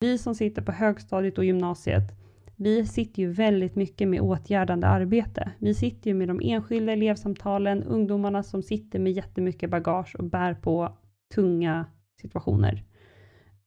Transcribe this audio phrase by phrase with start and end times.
[0.00, 2.18] Vi som sitter på högstadiet och gymnasiet,
[2.56, 5.52] vi sitter ju väldigt mycket med åtgärdande arbete.
[5.58, 10.54] Vi sitter ju med de enskilda elevsamtalen, ungdomarna som sitter med jättemycket bagage och bär
[10.54, 10.98] på
[11.34, 11.86] tunga
[12.20, 12.84] situationer.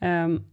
[0.02, 0.44] Um,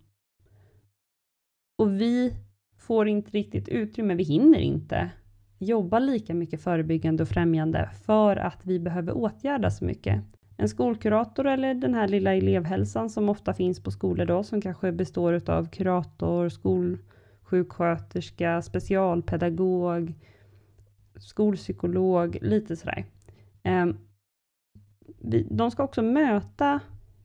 [1.78, 2.34] och vi
[2.76, 5.10] får inte riktigt utrymme, vi hinner inte
[5.58, 10.37] jobba lika mycket förebyggande och främjande för att vi behöver åtgärda så mycket.
[10.60, 14.92] En skolkurator eller den här lilla elevhälsan som ofta finns på skolor då, som kanske
[14.92, 20.14] består av kurator, skolsjuksköterska, specialpedagog,
[21.16, 23.04] skolpsykolog, lite sådär.
[23.62, 23.96] Ehm,
[25.50, 26.80] de ska också möta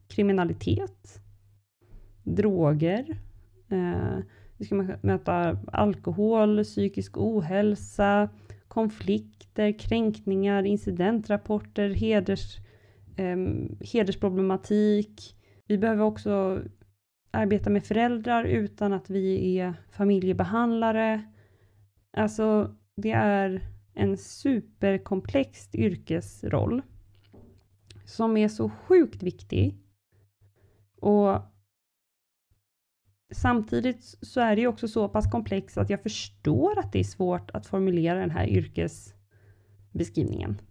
[0.07, 1.21] kriminalitet,
[2.23, 3.17] droger,
[3.69, 4.17] eh,
[4.57, 8.29] vi ska möta alkohol, psykisk ohälsa,
[8.67, 12.57] konflikter, kränkningar, incidentrapporter, heders,
[13.15, 13.37] eh,
[13.79, 15.35] hedersproblematik.
[15.67, 16.61] Vi behöver också
[17.31, 21.23] arbeta med föräldrar utan att vi är familjebehandlare.
[22.17, 23.61] Alltså, det är
[23.93, 26.81] en superkomplex yrkesroll
[28.05, 29.77] som är så sjukt viktig.
[31.01, 31.41] Och
[33.33, 37.03] samtidigt så är det ju också så pass komplext att jag förstår att det är
[37.03, 40.61] svårt att formulera den här yrkesbeskrivningen.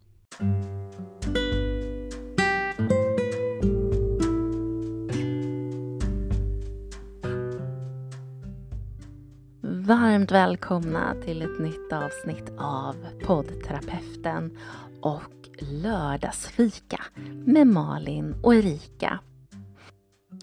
[9.93, 14.59] Varmt välkomna till ett nytt avsnitt av poddterapeuten
[15.01, 17.01] och lördagsfika
[17.47, 19.19] med Malin och Erika.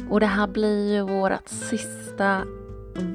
[0.09, 2.43] Och det här blir ju vårt sista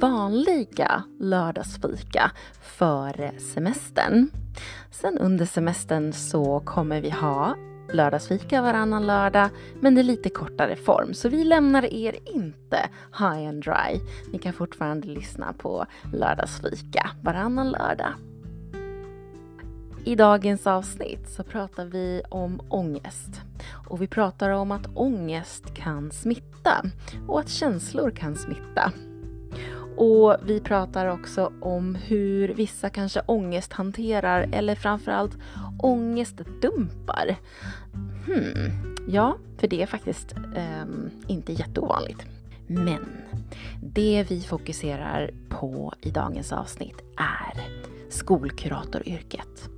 [0.01, 2.31] vanliga lördagsfika
[2.63, 4.31] före semestern.
[4.91, 7.57] Sen under semestern så kommer vi ha
[7.93, 9.49] lördagsfika varannan lördag,
[9.81, 11.15] men det är lite kortare form.
[11.15, 14.01] Så vi lämnar er inte high and dry.
[14.33, 18.15] Ni kan fortfarande lyssna på lördagsfika varannan lördag.
[20.07, 23.41] I dagens avsnitt så pratar vi om ångest.
[23.89, 26.83] Och vi pratar om att ångest kan smitta
[27.29, 28.93] och att känslor kan smitta.
[29.97, 35.39] Och vi pratar också om hur vissa kanske ångesthanterar eller framförallt
[35.79, 37.37] ångestdumpar.
[38.27, 38.71] Hmm,
[39.09, 40.85] ja, för det är faktiskt eh,
[41.27, 42.27] inte jätteovanligt.
[42.67, 43.07] Men
[43.83, 47.63] det vi fokuserar på i dagens avsnitt är
[48.09, 49.69] skolkuratoryrket.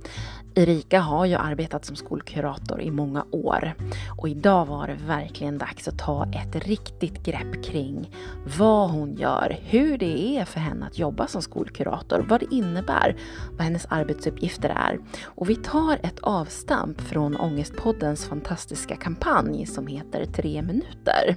[0.57, 3.73] Erika har ju arbetat som skolkurator i många år
[4.17, 8.11] och idag var det verkligen dags att ta ett riktigt grepp kring
[8.57, 13.15] vad hon gör, hur det är för henne att jobba som skolkurator, vad det innebär,
[13.51, 14.99] vad hennes arbetsuppgifter är.
[15.25, 21.35] Och vi tar ett avstamp från Ångestpoddens fantastiska kampanj som heter Tre minuter.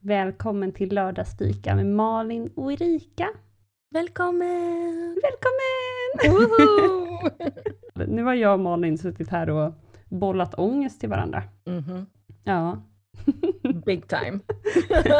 [0.00, 3.28] Välkommen till lördagsfika med Malin och Erika.
[3.94, 5.20] Välkommen!
[5.22, 6.44] Välkommen!
[8.14, 9.74] nu har jag och Malin suttit här och
[10.08, 11.42] bollat ångest till varandra.
[11.64, 12.06] Mm -hmm.
[12.44, 12.82] Ja.
[13.86, 14.40] Big time.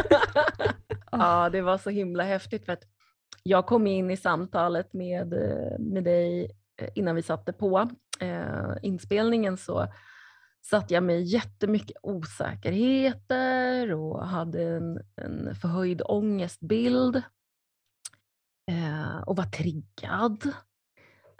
[1.11, 2.83] ja, det var så himla häftigt för att
[3.43, 5.35] jag kom in i samtalet med,
[5.79, 7.89] med dig eh, innan vi satte på
[8.21, 9.87] eh, inspelningen så
[10.63, 17.23] satt jag med jättemycket osäkerheter och hade en, en förhöjd ångestbild
[18.71, 20.47] eh, och var triggad,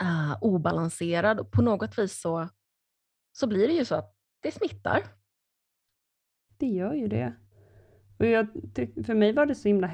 [0.01, 1.51] eh, obalanserad.
[1.51, 2.49] På något vis så,
[3.33, 5.03] så blir det ju så att det smittar.
[6.57, 7.35] Det gör ju det.
[8.19, 8.47] Och jag,
[9.07, 9.91] för mig var det så himla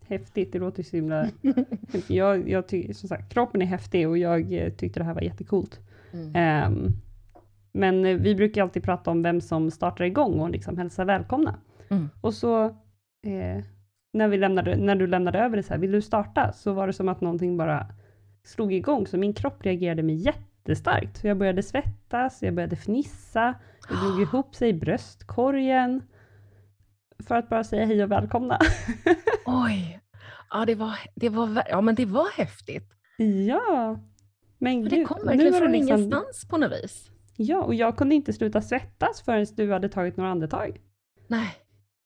[0.00, 1.28] häftigt, det låter så himla...
[2.08, 5.22] jag, jag ty, som sagt, kroppen är häftig och jag eh, tyckte det här var
[5.22, 5.80] jättecoolt.
[6.12, 6.72] Mm.
[6.72, 6.92] Um,
[7.72, 11.58] men eh, vi brukar alltid prata om vem som startar igång och liksom hälsar välkomna.
[11.88, 12.08] Mm.
[12.20, 12.64] Och så
[13.26, 13.64] eh,
[14.12, 16.52] när, vi lämnade, när du lämnade över det så här, vill du starta?
[16.52, 17.86] Så var det som att någonting bara
[18.44, 21.16] slog igång, så min kropp reagerade med jättestarkt.
[21.16, 23.54] Så jag började svettas, jag började fnissa,
[23.88, 26.02] det drog ihop sig i bröstkorgen.
[27.28, 28.58] För att bara säga hej och välkomna.
[29.46, 30.00] Oj!
[30.50, 32.92] Ja, det var, det var, ja, men det var häftigt.
[33.48, 34.00] Ja.
[34.58, 35.96] Men För gud, det kom verkligen från liksom...
[35.96, 37.10] ingenstans på något vis.
[37.36, 40.80] Ja, och jag kunde inte sluta svettas förrän du hade tagit några andetag.
[41.26, 41.54] Nej.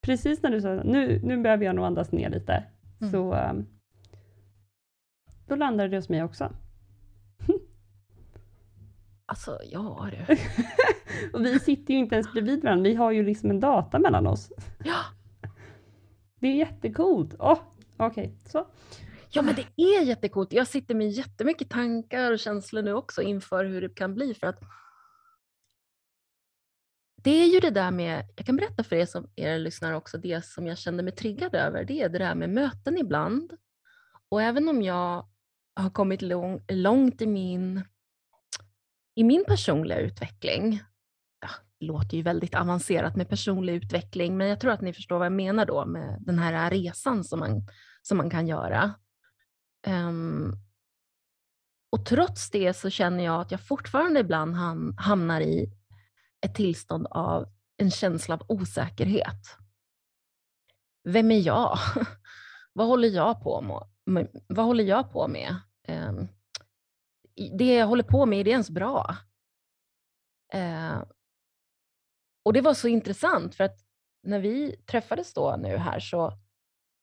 [0.03, 2.65] Precis när du sa nu, nu behöver jag nog andas ner lite,
[3.01, 3.13] mm.
[3.13, 3.67] så um,
[5.47, 6.53] då landade det hos mig också.
[9.27, 10.37] Alltså, ja du.
[11.33, 14.27] och vi sitter ju inte ens bredvid varandra, vi har ju liksom en data mellan
[14.27, 14.53] oss.
[14.85, 14.99] Ja.
[16.41, 17.35] Det är jättecoolt.
[17.35, 17.59] Oh,
[17.97, 18.31] Okej, okay.
[18.47, 18.67] så.
[19.31, 20.53] Ja men det är jättecoolt.
[20.53, 24.47] Jag sitter med jättemycket tankar och känslor nu också inför hur det kan bli för
[24.47, 24.61] att
[27.23, 30.19] det är ju det där med, jag kan berätta för er som er lyssnare också,
[30.19, 33.53] det som jag kände mig triggad över, det är det där med möten ibland.
[34.29, 35.29] Och även om jag
[35.75, 37.85] har kommit lång, långt i min,
[39.15, 40.83] i min personliga utveckling,
[41.41, 41.49] ja,
[41.79, 45.27] det låter ju väldigt avancerat med personlig utveckling, men jag tror att ni förstår vad
[45.27, 47.67] jag menar då med den här resan som man,
[48.03, 48.95] som man kan göra.
[49.87, 50.57] Um,
[51.91, 55.82] och trots det så känner jag att jag fortfarande ibland ham hamnar i
[56.47, 59.57] ett tillstånd av en känsla av osäkerhet.
[61.05, 61.79] Vem är jag?
[62.73, 63.61] vad håller jag på
[64.05, 64.29] med?
[64.47, 65.57] Vad håller jag på med?
[67.59, 69.17] Det jag håller på med, är det ens bra?
[70.55, 71.03] Uh,
[72.45, 73.79] och det var så intressant för att
[74.23, 76.33] när vi träffades då nu här så,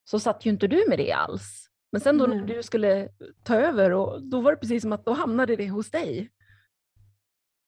[0.09, 1.69] så satt ju inte du med det alls.
[1.91, 3.09] Men sen då när du skulle
[3.43, 6.29] ta över, och då var det precis som att då hamnade det hos dig.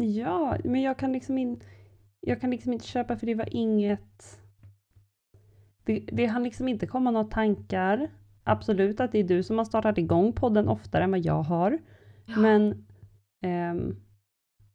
[0.04, 1.62] Ja, men jag kan liksom, in,
[2.20, 4.40] jag kan liksom inte köpa för det var inget...
[5.84, 8.12] Det, det hann liksom inte komma några tankar.
[8.44, 11.80] Absolut att det är du som har startat igång podden oftare än vad jag har.
[12.26, 12.40] Ja.
[12.40, 12.86] Men...
[13.46, 13.96] Um,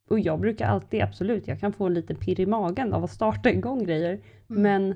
[0.08, 3.10] och jag brukar alltid, absolut, jag kan få en liten pirr i magen av att
[3.10, 4.20] starta igång grejer.
[4.50, 4.62] Mm.
[4.62, 4.94] Men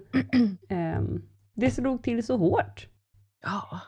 [0.99, 1.23] um,
[1.55, 2.89] det slog till så hårt.
[3.43, 3.81] Ja.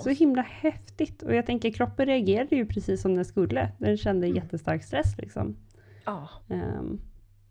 [0.00, 1.22] Så himla häftigt.
[1.22, 3.72] Och jag tänker kroppen reagerade ju precis som den skulle.
[3.78, 4.36] Den kände mm.
[4.36, 5.56] jättestark stress liksom.
[6.04, 6.28] Ja.
[6.48, 7.00] Um,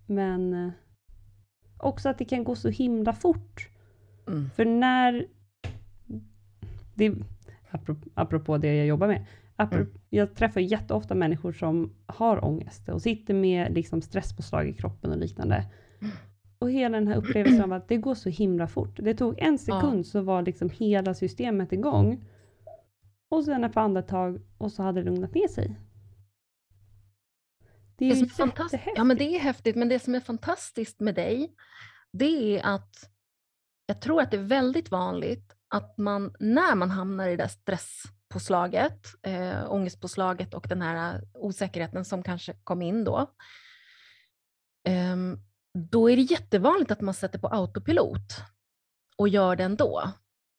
[0.05, 0.71] men uh,
[1.77, 3.69] också att det kan gå så himla fort.
[4.27, 4.49] Mm.
[4.49, 5.27] För när...
[6.95, 7.13] Det,
[8.13, 9.25] apropå, det jag jobbar med.
[9.57, 9.87] Mm.
[10.09, 15.17] Jag träffar jätteofta människor som har ångest och sitter med liksom stresspåslag i kroppen och
[15.17, 15.65] liknande.
[16.59, 18.99] Och hela den här upplevelsen av att det går så himla fort.
[19.01, 20.03] Det tog en sekund ja.
[20.03, 22.23] så var liksom hela systemet igång.
[23.29, 25.75] Och sen ett par andetag och så hade det lugnat ner sig.
[28.01, 28.93] Det är, det är jättehäftigt.
[28.95, 31.55] Ja men det är häftigt, men det som är fantastiskt med dig,
[32.11, 33.09] det är att
[33.85, 37.47] jag tror att det är väldigt vanligt att man, när man hamnar i det där
[37.47, 43.31] stresspåslaget, äh, ångestpåslaget och den här osäkerheten som kanske kom in då,
[45.13, 45.39] um,
[45.73, 48.43] då är det jättevanligt att man sätter på autopilot
[49.17, 50.11] och gör det ändå.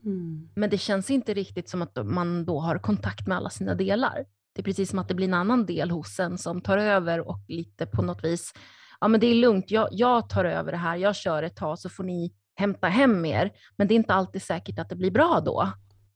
[0.04, 0.50] Mm.
[0.56, 4.26] Men det känns inte riktigt som att man då har kontakt med alla sina delar.
[4.52, 7.28] Det är precis som att det blir en annan del hos en som tar över
[7.28, 8.52] och lite på något vis,
[9.00, 11.78] ja men det är lugnt, jag, jag tar över det här, jag kör ett tag
[11.78, 13.52] så får ni hämta hem er.
[13.76, 15.72] Men det är inte alltid säkert att det blir bra då.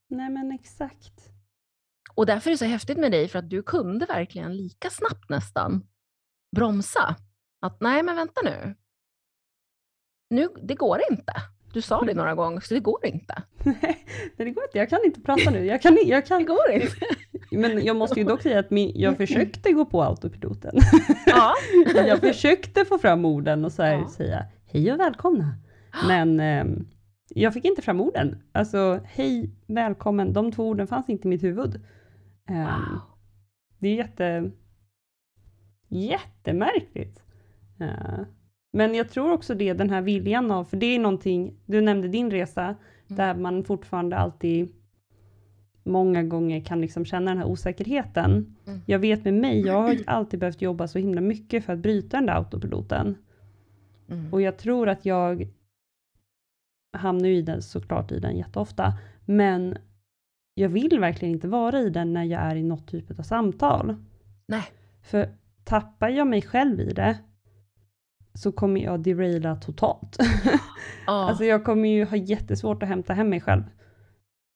[0.09, 1.31] Nej men exakt.
[2.15, 5.29] Och därför är det så häftigt med dig, för att du kunde verkligen lika snabbt
[5.29, 5.87] nästan
[6.56, 7.17] bromsa.
[7.61, 8.75] Att nej men vänta nu,
[10.31, 11.33] nu, det går inte.
[11.76, 13.43] Du sa det några gånger, så det går inte.
[13.64, 14.06] Nej,
[14.37, 14.78] det går inte.
[14.78, 15.64] Jag kan inte prata nu.
[15.64, 16.38] Jag kan, jag kan...
[16.38, 16.96] Det går inte.
[17.50, 20.75] Men jag måste ju dock säga att min, jag försökte gå på autopiloten.
[21.26, 21.55] Ja.
[21.94, 24.08] jag försökte få fram orden och så här, ja.
[24.08, 25.55] säga hej och välkomna.
[26.08, 26.64] Men eh,
[27.28, 28.43] jag fick inte fram orden.
[28.52, 31.75] Alltså hej, välkommen, de två orden fanns inte i mitt huvud.
[32.49, 33.00] Eh, wow.
[33.78, 34.50] Det är jätte,
[35.88, 37.23] jättemärkligt.
[37.81, 38.20] Uh,
[38.76, 42.08] men jag tror också det, den här viljan av, för det är någonting, du nämnde
[42.08, 42.76] din resa, mm.
[43.06, 44.69] där man fortfarande alltid
[45.84, 48.56] många gånger kan liksom känna den här osäkerheten.
[48.67, 48.81] Mm.
[48.87, 52.17] Jag vet med mig, jag har alltid behövt jobba så himla mycket för att bryta
[52.17, 53.17] den där autopiloten.
[54.08, 54.32] Mm.
[54.32, 55.49] Och jag tror att jag
[56.96, 59.78] hamnar i den, såklart i den jätteofta, men
[60.54, 63.97] jag vill verkligen inte vara i den när jag är i något typ av samtal.
[64.49, 64.64] Nej.
[65.02, 65.28] För
[65.64, 67.18] tappar jag mig själv i det,
[68.37, 70.16] så kommer jag deraila totalt.
[70.21, 70.57] Oh.
[71.07, 73.62] alltså jag kommer ju ha jättesvårt att hämta hem mig själv.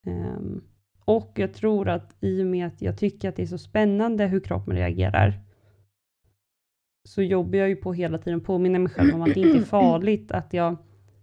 [0.06, 0.64] Um,
[1.04, 4.26] och jag tror att i och med att jag tycker att det är så spännande
[4.26, 5.40] hur kroppen reagerar,
[7.08, 9.62] så jobbar jag ju på hela tiden påminna mig själv om att det inte är
[9.62, 10.76] farligt att jag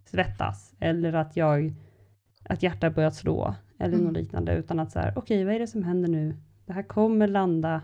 [0.04, 1.74] svettas eller att jag
[2.44, 4.06] att hjärtat börjat slå eller mm.
[4.06, 6.36] något liknande, utan att så här, okej, okay, vad är det som händer nu?
[6.66, 7.82] Det här kommer landa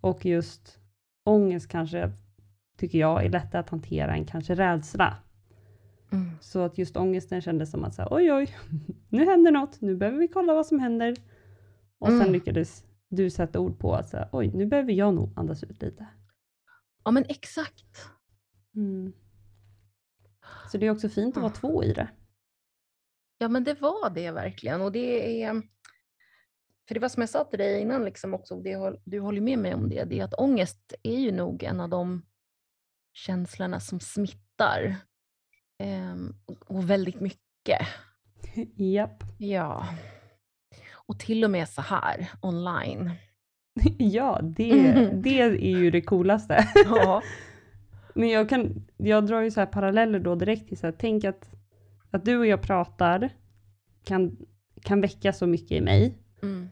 [0.00, 0.78] och just
[1.24, 2.12] ångest kanske
[2.80, 5.16] tycker jag är lättare att hantera än kanske rädsla.
[6.12, 6.30] Mm.
[6.40, 8.56] Så att just ångesten kändes som att så oj oj,
[9.08, 11.16] nu händer något, nu behöver vi kolla vad som händer.
[11.98, 12.20] Och mm.
[12.20, 15.82] sen lyckades du sätta ord på att så oj, nu behöver jag nog andas ut
[15.82, 16.06] lite.
[17.04, 18.08] Ja men exakt.
[18.76, 19.12] Mm.
[20.72, 22.08] Så det är också fint att vara två i det.
[23.38, 25.62] Ja men det var det verkligen och det är
[26.88, 29.58] för det var som jag sa till dig innan, liksom också, det, du håller med
[29.58, 32.22] mig om det, det är att ångest är ju nog en av de
[33.12, 34.96] känslorna som smittar.
[35.82, 36.36] Um,
[36.66, 37.86] och väldigt mycket.
[38.76, 39.24] Japp.
[39.38, 39.86] Ja.
[40.92, 43.10] Och till och med så här online.
[43.98, 44.72] Ja, det,
[45.22, 46.68] det är ju det coolaste.
[46.84, 47.22] ja.
[48.14, 51.24] Men jag, kan, jag drar ju så här paralleller då direkt till så här, tänk
[51.24, 51.50] att,
[52.10, 53.30] att du och jag pratar
[54.04, 54.36] kan,
[54.82, 56.18] kan väcka så mycket i mig.
[56.42, 56.68] Mm.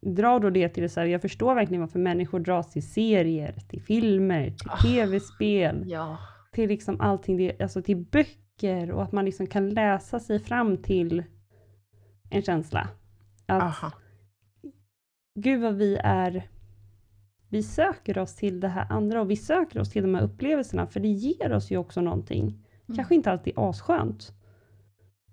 [0.00, 3.82] Dra då det till så här, jag förstår verkligen varför människor dras till serier, till
[3.82, 4.76] filmer, till Ah.
[4.76, 6.18] tv-spel, Ja.
[6.52, 10.76] till liksom allting, det, alltså till böcker och att man liksom kan läsa sig fram
[10.76, 11.22] till
[12.30, 12.88] en känsla.
[13.46, 13.92] Att Aha.
[15.38, 16.48] gud vad vi är,
[17.48, 20.86] vi söker oss till det här andra och vi söker oss till de här upplevelserna
[20.86, 22.42] för det ger oss ju också någonting.
[22.42, 22.96] Mm.
[22.96, 24.32] Kanske inte alltid asskönt.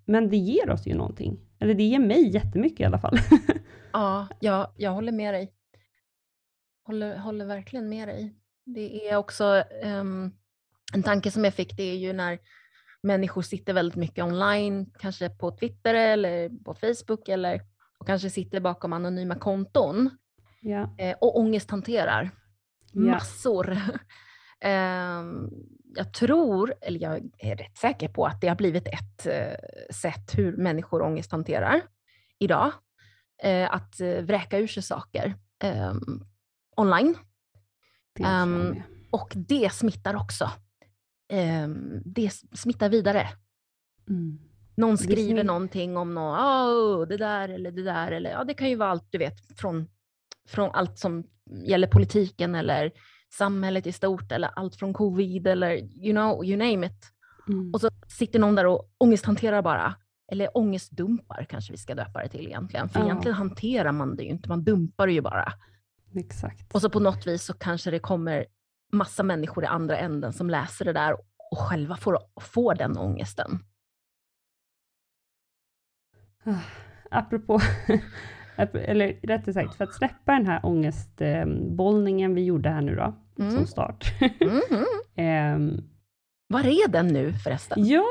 [0.09, 1.39] Men det ger oss ju någonting.
[1.59, 3.17] Eller det ger mig jättemycket i alla fall.
[3.91, 5.53] Ja, jag, jag håller med dig.
[6.85, 8.35] Håller, håller verkligen med dig.
[8.65, 10.31] Det är också ehm,
[10.93, 12.39] en tanke som jag fick, det är ju när
[13.01, 17.61] människor sitter väldigt mycket online, kanske på Twitter eller på Facebook eller
[17.99, 20.09] och kanske sitter bakom anonyma konton
[20.61, 20.95] ja.
[20.97, 22.31] eh, och ångesthanterar
[22.91, 22.99] Ja.
[23.01, 23.77] massor.
[24.61, 25.49] Ehm,
[25.95, 30.37] jag tror, eller jag är rätt säker på att det har blivit ett eh, sätt
[30.37, 31.81] hur människor ångesthanterar
[32.39, 32.71] idag.
[33.43, 36.23] Eh, att eh, vräka ur sig saker ehm,
[36.75, 37.17] online.
[38.15, 38.83] Det med.
[39.11, 40.51] Och det smittar också.
[41.29, 43.27] Ehm, det smittar vidare.
[44.09, 44.39] Mm.
[44.75, 48.11] Någon skriver smi- någonting om något, oh, det där eller det där.
[48.11, 49.87] Eller, ja, det kan ju vara allt du vet, från,
[50.47, 51.23] från allt som
[51.65, 52.91] gäller politiken eller
[53.33, 57.11] samhället i stort eller allt från covid eller you know, you name it.
[57.47, 57.73] Mm.
[57.73, 59.95] Och så sitter någon där och ångesthanterar bara.
[60.31, 62.89] Eller ångestdumpar kanske vi ska döpa det till egentligen.
[62.89, 63.05] För Ja.
[63.05, 65.53] egentligen hanterar man det ju inte, man dumpar det ju bara.
[66.15, 66.73] Exakt.
[66.73, 68.45] Och så på något vis så kanske det kommer
[68.91, 71.13] massa människor i andra änden som läser det där
[71.51, 73.59] och själva får, får den ångesten.
[76.43, 76.59] Ah,
[77.11, 77.59] Apropå,
[78.59, 83.15] ap- eller rättare sagt för att släppa den här ångestbollningen vi gjorde här nu då,
[83.39, 83.51] Mm.
[83.51, 84.05] som start.
[84.41, 84.61] Mhm.
[85.15, 85.77] Ehm,
[86.47, 87.85] Var är den nu förresten?
[87.87, 88.05] ja,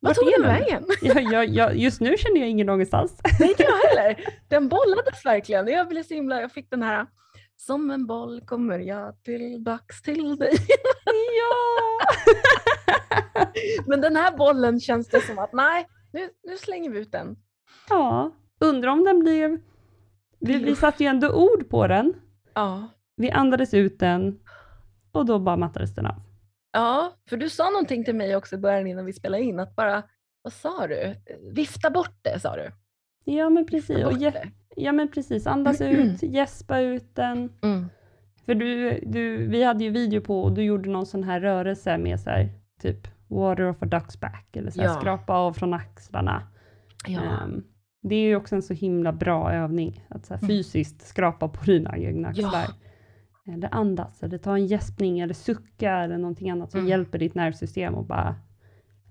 [0.00, 0.42] Vad tog den?
[0.42, 0.84] vägen?
[1.02, 3.20] ja, ja, ja, just nu känner jag ingen ångest alls.
[3.40, 4.24] Nej, inte jag heller.
[4.48, 5.68] Den bollades verkligen.
[5.68, 7.06] Jag blev så himla, jag fick den här
[7.56, 10.52] som en boll kommer jag tillbaks till dig.
[11.04, 12.00] ja!
[13.86, 17.36] Men den här bollen känns det som att nej, nu, nu slänger vi ut den.
[17.88, 19.58] ja, undrar om den blev...
[20.38, 22.12] Vi, vi satte ju ändå ord på den.
[22.54, 22.88] Ja.
[23.16, 24.40] Vi andades ut den
[25.12, 26.22] och då bara mattades den av.
[26.72, 29.76] ja, för du sa någonting till mig också i början innan vi spelade in, att
[29.76, 30.02] bara,
[30.42, 31.14] vad sa du?
[31.52, 32.70] Vifta bort det sa du.
[33.24, 34.04] Ja men precis.
[34.04, 34.48] Och det.
[34.76, 37.52] ja men precis, andas ut, gäspa ut den.
[37.62, 37.86] Mm.
[38.46, 41.98] För du, du, vi hade ju video på och du gjorde någon sån här rörelse
[41.98, 42.48] med så här,
[42.82, 44.94] typ water off a duck's back eller så här, Ja.
[45.00, 46.42] skrapa av från axlarna.
[47.06, 47.20] Ja.
[47.20, 47.64] Ehm,
[48.02, 50.48] det är ju också en så himla bra övning, att så här, Mm.
[50.48, 52.46] fysiskt skrapa på dina egna Ja.
[52.46, 52.76] axlar.
[53.54, 56.90] Eller andas, eller ta en gäspning, eller sucka, eller någonting annat som Mm.
[56.90, 58.36] hjälper ditt nervsystem att bara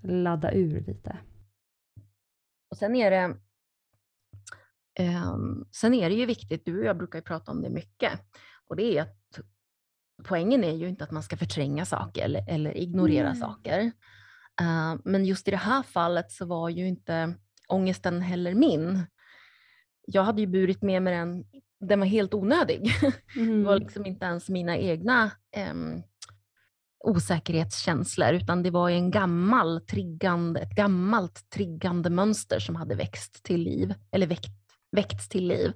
[0.03, 1.17] ladda ur lite.
[2.72, 3.38] Och sen är det
[5.00, 8.12] ehm, sen är det ju viktigt, du och jag brukar ju prata om det mycket,
[8.67, 9.39] och det är att
[10.24, 13.39] poängen är ju inte att man ska förtränga saker eller, eller ignorera Nej.
[13.39, 13.79] saker.
[14.62, 17.36] Eh, men just i det här fallet så var ju inte
[17.70, 19.04] ångesten heller min.
[20.08, 21.46] Jag hade ju burit med mig den,
[21.80, 22.84] den var helt onödig.
[23.36, 23.80] Det var Mm.
[23.80, 26.02] liksom inte ens mina egna em,
[27.04, 33.62] osäkerhetskänslor, utan det var en gammal triggande, ett gammalt triggande mönster som hade växt till
[33.62, 34.52] liv, eller väckt,
[34.92, 35.74] väckts till liv.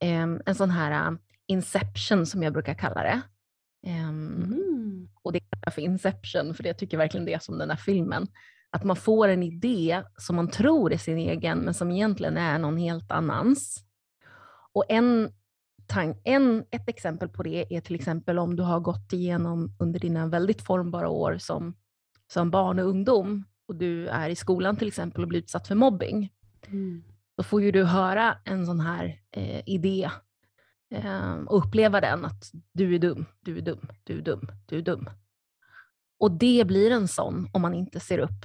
[0.00, 3.22] Em, en sån här uh, inception som jag brukar kalla det.
[3.86, 5.08] Em, Mm.
[5.22, 7.70] och det kallar jag för inception, för det tycker jag verkligen det är som den
[7.70, 8.26] här filmen.
[8.72, 12.58] Att man får en idé som man tror är sin egen, men som egentligen är
[12.58, 13.84] någon helt annans.
[14.72, 15.30] Och en,
[16.24, 20.26] en, ett exempel på det är till exempel om du har gått igenom under dina
[20.26, 21.74] väldigt formbara år som,
[22.32, 25.74] som barn och ungdom och du är i skolan till exempel och blir utsatt för
[25.74, 26.32] mobbing.
[26.66, 27.04] Mm.
[27.36, 30.10] Då får ju du höra en sån här eh, idé
[30.90, 34.78] eh, och uppleva den att du är dum, du är dum, du är dum, du
[34.78, 35.08] är dum.
[36.22, 38.42] Och det blir en sån om man inte ser upp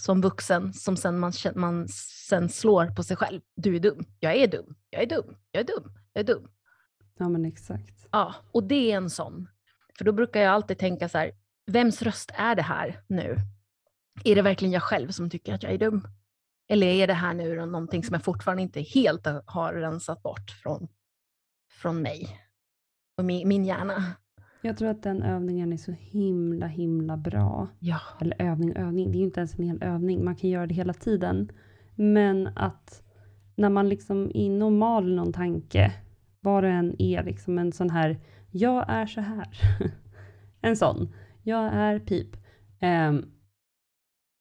[0.00, 1.88] som vuxen som sen man, man
[2.28, 3.40] sen slår på sig själv.
[3.56, 6.48] Du är dum, jag är dum, jag är dum, jag är dum, jag är dum.
[7.18, 8.06] Ja men exakt.
[8.10, 9.48] Ja, och det är en sån.
[9.98, 11.32] För då brukar jag alltid tänka så här,
[11.66, 13.36] vems röst är det här nu?
[14.24, 16.08] Är det verkligen jag själv som tycker att jag är dum?
[16.68, 20.88] Eller är det här nu någonting som jag fortfarande inte helt har rensat bort från,
[21.70, 22.40] från mig
[23.16, 24.14] och min, min hjärna?
[24.64, 27.68] Jag tror att den övningen är så himla himla bra.
[27.78, 28.00] Ja.
[28.20, 30.66] eller övning och övning, det är ju inte ens en hel övning, man kan göra
[30.66, 31.52] det hela tiden.
[31.94, 33.02] Men att
[33.56, 35.92] när man liksom är normal i någon tanke,
[36.40, 39.48] vad det än är, liksom en sån här, jag är så här.
[40.60, 41.08] en sån.
[41.42, 42.36] Jag är pip.
[42.80, 43.24] Ehm,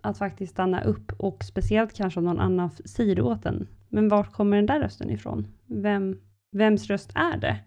[0.02, 3.68] att faktiskt stanna upp och speciellt kanske om någon annan säger åt en.
[3.90, 5.48] Men var kommer den där rösten ifrån?
[5.66, 6.20] Vem,
[6.52, 7.60] vems röst är det?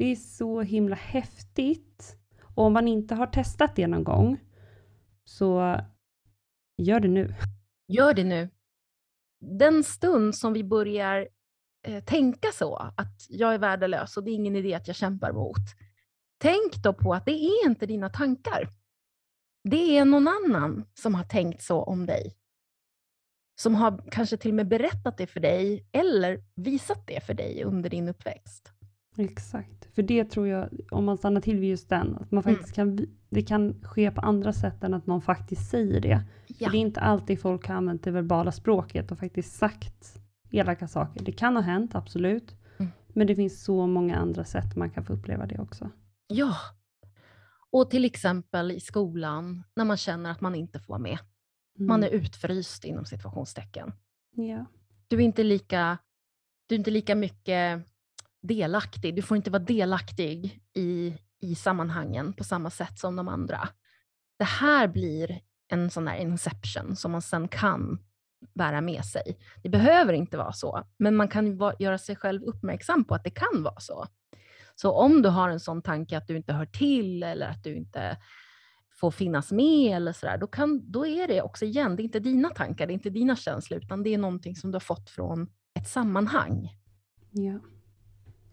[0.00, 2.16] Det är så himla häftigt.
[2.54, 4.40] Och om man inte har testat det någon gång,
[5.24, 5.80] så
[6.76, 7.34] gör det nu.
[7.88, 8.50] Gör det nu.
[9.40, 11.28] Den stund som vi börjar
[11.86, 15.32] eh, tänka så, att jag är värdelös och det är ingen idé att jag kämpar
[15.32, 15.64] mot.
[16.38, 18.68] Tänk då på att det är inte dina tankar.
[19.64, 22.36] Det är någon annan som har tänkt så om dig.
[23.60, 27.64] Som har kanske till och med berättat det för dig eller visat det för dig
[27.64, 28.72] under din uppväxt.
[29.16, 32.54] Exakt, för det tror jag, om man stannar till vid just den, att man Mm.
[32.54, 36.24] faktiskt kan, vi- det kan ske på andra sätt än att någon faktiskt säger det.
[36.46, 36.66] Ja.
[36.66, 40.18] För det är inte alltid folk har använt det verbala språket och faktiskt sagt
[40.50, 41.24] elaka saker.
[41.24, 42.54] Det kan ha hänt, absolut.
[42.78, 42.92] Mm.
[43.08, 45.90] Men det finns så många andra sätt man kan få uppleva det också.
[46.26, 46.54] Ja.
[47.72, 51.18] Och till exempel i skolan när man känner att man inte får vara med.
[51.78, 51.88] Mm.
[51.88, 53.92] Man är utfryst inom situationstecken.
[54.32, 54.64] Ja,
[55.08, 55.98] Du är inte lika,
[56.66, 57.82] du är inte lika mycket
[58.42, 59.14] delaktig.
[59.14, 63.68] Du får inte vara delaktig i, i sammanhangen på samma sätt som de andra.
[64.38, 67.98] Det här blir en sån där inception som man sen kan
[68.54, 69.38] bära med sig.
[69.62, 73.24] Det behöver inte vara så, men man kan va- göra sig själv uppmärksam på att
[73.24, 74.06] det kan vara så.
[74.74, 77.74] Så om du har en sån tanke att du inte hör till eller att du
[77.74, 78.16] inte
[79.00, 82.20] får finnas med eller sådär, då, kan, då är det också igen, det är inte
[82.20, 85.10] dina tankar, det är inte dina känslor, utan det är någonting som du har fått
[85.10, 86.76] från ett sammanhang.
[87.30, 87.58] ja.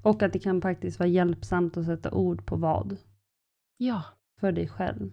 [0.07, 2.97] Och att det kan faktiskt vara hjälpsamt att sätta ord på vad
[3.77, 4.03] Ja,
[4.39, 5.11] för dig själv.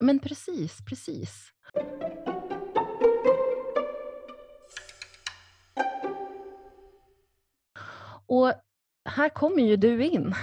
[0.00, 1.52] men precis, precis.
[8.26, 8.52] Och
[9.04, 10.34] här kommer ju du in.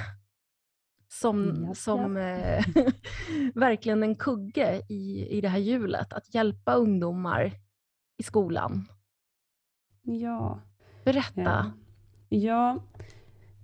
[1.07, 2.65] Som, Japp, som eh,
[3.55, 6.13] verkligen en kugge i, i det här hjulet.
[6.13, 7.51] Att hjälpa ungdomar
[8.17, 8.85] i skolan.
[10.01, 10.61] Ja.
[11.05, 11.41] Berätta.
[11.41, 11.71] Ja.
[12.29, 12.83] ja,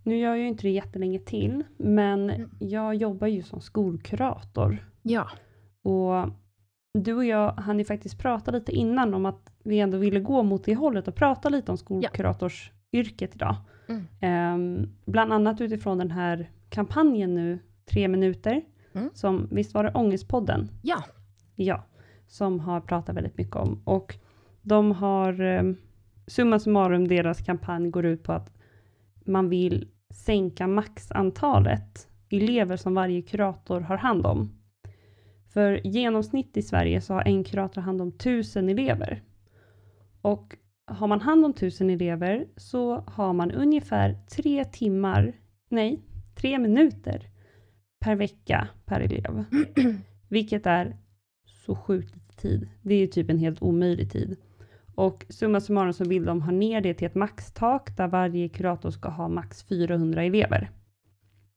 [0.05, 2.49] nu gör jag ju inte det jättelänge till, men Mm.
[2.59, 4.77] jag jobbar ju som skolkurator.
[5.01, 5.27] Ja.
[5.83, 6.29] Och
[6.93, 10.43] du och jag hann ju faktiskt prata lite innan om att vi ändå ville gå
[10.43, 13.55] mot det hållet och prata lite om skolkuratorsyrket idag.
[13.87, 14.03] Mm.
[14.21, 18.61] Ehm, bland annat utifrån den här kampanjen nu, tre minuter,
[18.93, 19.09] Mm.
[19.13, 20.69] som, visst var det Ångestpodden?
[20.81, 21.03] Ja.
[21.55, 21.83] Ja,
[22.27, 23.81] som har pratat väldigt mycket om.
[23.83, 24.15] Och
[24.61, 25.63] de har, eh,
[26.27, 28.53] summa summarum, deras kampanj går ut på att
[29.25, 34.51] man vill sänka maxantalet elever som varje kurator har hand om.
[35.53, 39.21] För genomsnitt i Sverige så har en kurator hand om tusen elever.
[40.21, 40.55] Och
[40.87, 45.33] har man hand om tusen elever så har man ungefär tre timmar,
[45.69, 45.99] nej,
[46.35, 47.29] tre minuter
[47.99, 49.43] per vecka per elev.
[50.29, 50.97] Vilket är
[51.45, 52.69] så sjukt lite tid.
[52.81, 54.37] Det är typ en helt omöjlig tid.
[54.95, 58.89] Och summa summarum så vill de ha ner det till ett maxtak där varje kurator
[58.89, 60.69] ska ha max 400 elever.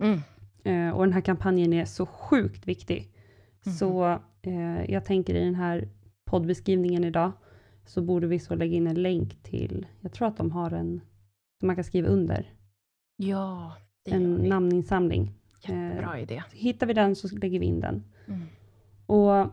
[0.02, 0.20] Mm.
[0.64, 3.12] Eh, och den här kampanjen är så sjukt viktig.
[3.66, 3.74] Mhm.
[3.74, 5.88] Så eh, jag tänker i den här
[6.24, 7.32] poddbeskrivningen idag
[7.86, 11.00] så borde vi så lägga in en länk till, jag tror att de har en
[11.60, 12.52] som man kan skriva under,
[13.20, 13.72] Ja,
[14.04, 15.34] det en namninsamling.
[15.62, 16.42] Jättebra idé.
[16.52, 18.04] Hittar vi den så lägger vi in den.
[18.26, 18.42] Mm.
[19.06, 19.46] Och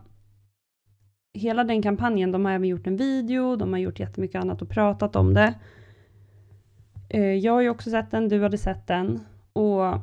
[1.36, 4.68] hela den kampanjen, de har även gjort en video, de har gjort jättemycket annat och
[4.68, 5.54] pratat om det.
[7.08, 9.20] Eh, Jag har ju också sett den, du hade sett den
[9.52, 9.98] och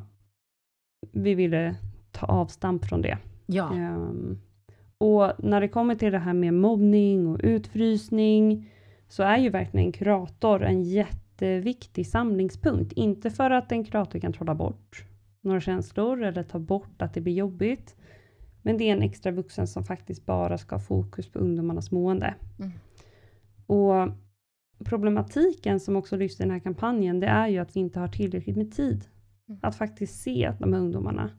[1.12, 1.76] vi ville
[2.10, 3.18] ta avstamp från det.
[3.46, 3.74] Ja.
[3.74, 4.38] Ehm,
[4.98, 8.70] och när det kommer till det här med mobbning och utfrysning
[9.08, 12.92] så är ju verkligen en kurator en jätteviktig samlingspunkt.
[12.92, 15.04] Inte för att en kurator kan trolla bort
[15.40, 17.96] några känslor eller ta bort att det blir jobbigt.
[18.64, 22.34] Men det är en extra vuxen som faktiskt bara ska ha fokus på ungdomarnas mående.
[22.58, 22.72] Mm.
[23.66, 24.14] Och
[24.84, 28.08] problematiken som också lyfts i den här kampanjen, det är ju att vi inte har
[28.08, 29.04] tillräckligt med tid
[29.48, 29.60] Mm.
[29.62, 31.30] att faktiskt se de här ungdomarna.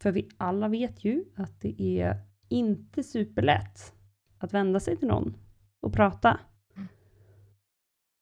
[0.00, 3.92] För vi alla vet ju att det är inte superlätt
[4.38, 5.36] att vända sig till någon
[5.80, 6.40] och prata.
[6.76, 6.88] Mm.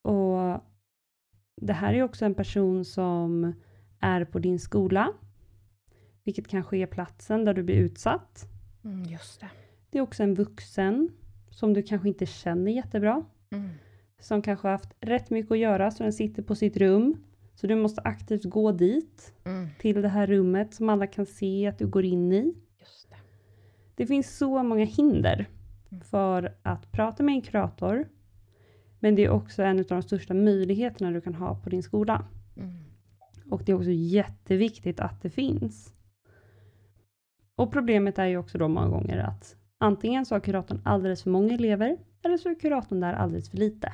[0.02, 0.60] Och
[1.56, 3.52] det här är också en person som
[4.00, 5.12] är på din skola,
[6.30, 8.48] vilket kanske är platsen där du blir utsatt.
[8.84, 9.48] Mm, just det.
[9.90, 11.08] Det är också en vuxen
[11.50, 13.68] som du kanske inte känner jättebra, Mm.
[14.20, 17.16] som kanske har haft rätt mycket att göra, så den sitter på sitt rum.
[17.54, 19.68] Så du måste aktivt gå dit, Mm.
[19.78, 22.54] till det här rummet som alla kan se att du går in i.
[22.80, 23.16] Just det.
[23.94, 25.48] Det finns så många hinder
[25.90, 26.00] Mm.
[26.04, 28.08] för att prata med en kurator.
[29.00, 32.24] Men det är också en av de största möjligheterna du kan ha på din skola.
[32.56, 32.70] Mm.
[33.50, 35.94] Och det är också jätteviktigt att det finns.
[37.60, 41.30] Och problemet är ju också då många gånger att antingen så har kuratorn alldeles för
[41.30, 43.92] många elever, eller så är kuratorn där alldeles för lite.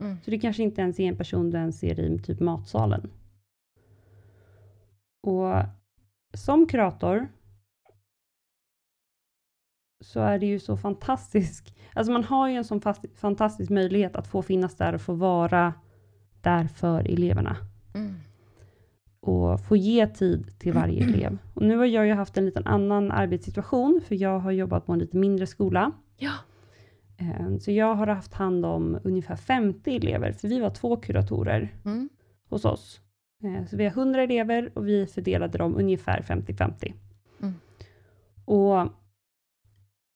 [0.00, 0.18] Mm.
[0.24, 3.10] Så det kanske inte ens är en person du ens ser i typ matsalen.
[5.22, 5.54] Och
[6.34, 7.28] som kurator
[10.00, 11.74] så är det ju så fantastiskt.
[11.94, 15.14] Alltså man har ju en sån fast, fantastisk möjlighet att få finnas där och få
[15.14, 15.74] vara
[16.40, 17.56] där för eleverna.
[17.94, 18.14] Mm.
[19.22, 21.38] Och få ge tid till varje elev.
[21.54, 24.92] Och nu har jag ju haft en liten annan arbetssituation, för jag har jobbat på
[24.92, 25.92] en lite mindre skola.
[26.16, 26.32] Ja.
[27.16, 31.74] Eh, Så jag har haft hand om ungefär 50 elever, för vi var två kuratorer
[31.84, 32.08] Mm.
[32.48, 33.00] hos oss.
[33.44, 36.94] Eh, Så vi har 100 elever och vi fördelade dem ungefär 50-50.
[37.42, 37.54] Mm.
[38.44, 38.88] Och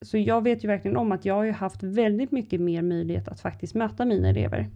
[0.04, 3.28] så jag vet ju verkligen om att jag har ju haft väldigt mycket mer möjlighet
[3.28, 4.70] att faktiskt möta mina elever.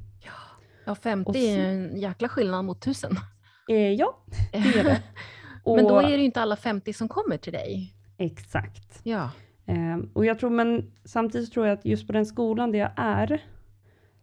[0.86, 3.10] Ja, 50 Och är så- ju en jäkla skillnad mot 1000.
[3.70, 4.16] Eh, ja,
[4.52, 5.02] det är det.
[5.64, 7.94] Men då Och- är det ju inte alla 50 som kommer till dig.
[8.16, 9.00] Exakt.
[9.02, 9.30] Ja.
[9.66, 12.90] Eh, och jag tror, men samtidigt tror jag att just på den skolan där jag
[12.96, 13.42] är,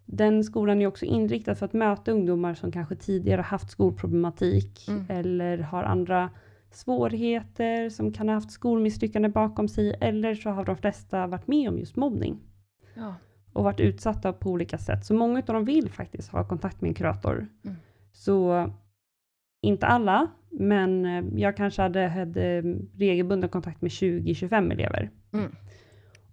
[0.05, 5.05] den skolan är också inriktad för att möta ungdomar som kanske tidigare haft skolproblematik Mm.
[5.09, 6.29] eller har andra
[6.71, 11.69] svårigheter, som kan ha haft skolmisslyckande bakom sig, eller så har de flesta varit med
[11.69, 12.39] om just mobbning
[12.93, 13.15] ja.
[13.53, 15.05] och varit utsatta på olika sätt.
[15.05, 17.47] Så många av dem vill faktiskt ha kontakt med en kurator.
[17.65, 17.77] Mm.
[18.11, 18.69] Så
[19.61, 22.61] inte alla, men eh, jag kanske hade, hade
[22.97, 25.09] regelbunden kontakt med 20-25 elever.
[25.33, 25.55] Mm.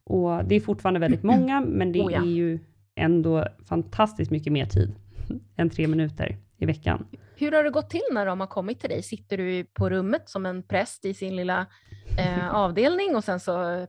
[0.04, 2.22] Och det är fortfarande väldigt många, men det Oh ja.
[2.22, 2.58] är ju
[2.94, 4.94] ändå fantastiskt mycket mer tid
[5.56, 7.06] än tre minuter i veckan.
[7.36, 9.02] Hur har det gått till när de har kommit till dig?
[9.02, 11.66] Sitter du på rummet som en präst i sin lilla
[12.18, 13.88] eh, avdelning och sen så mm,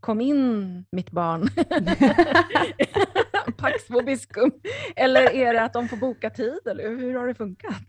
[0.00, 1.42] kom in mitt barn.
[3.60, 4.50] Pax vobiscum.
[4.96, 6.58] Eller är det att de får boka tid?
[6.70, 7.82] Eller hur har det funkat?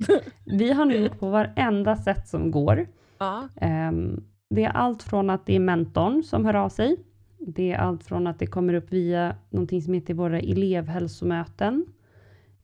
[0.45, 2.87] Vi har nu gjort på varenda sätt som går.
[3.19, 3.47] ja.
[3.61, 6.97] Ehm, Det är allt från att det är mentorn som hör av sig.
[7.39, 11.85] Det är allt från att det kommer upp via någonting som heter våra elevhälsomöten.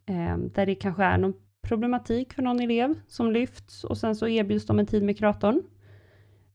[0.05, 4.27] ehm, Där det kanske är någon problematik för någon elev som lyfts och sen så
[4.27, 5.61] erbjuds de en tid med kuratorn.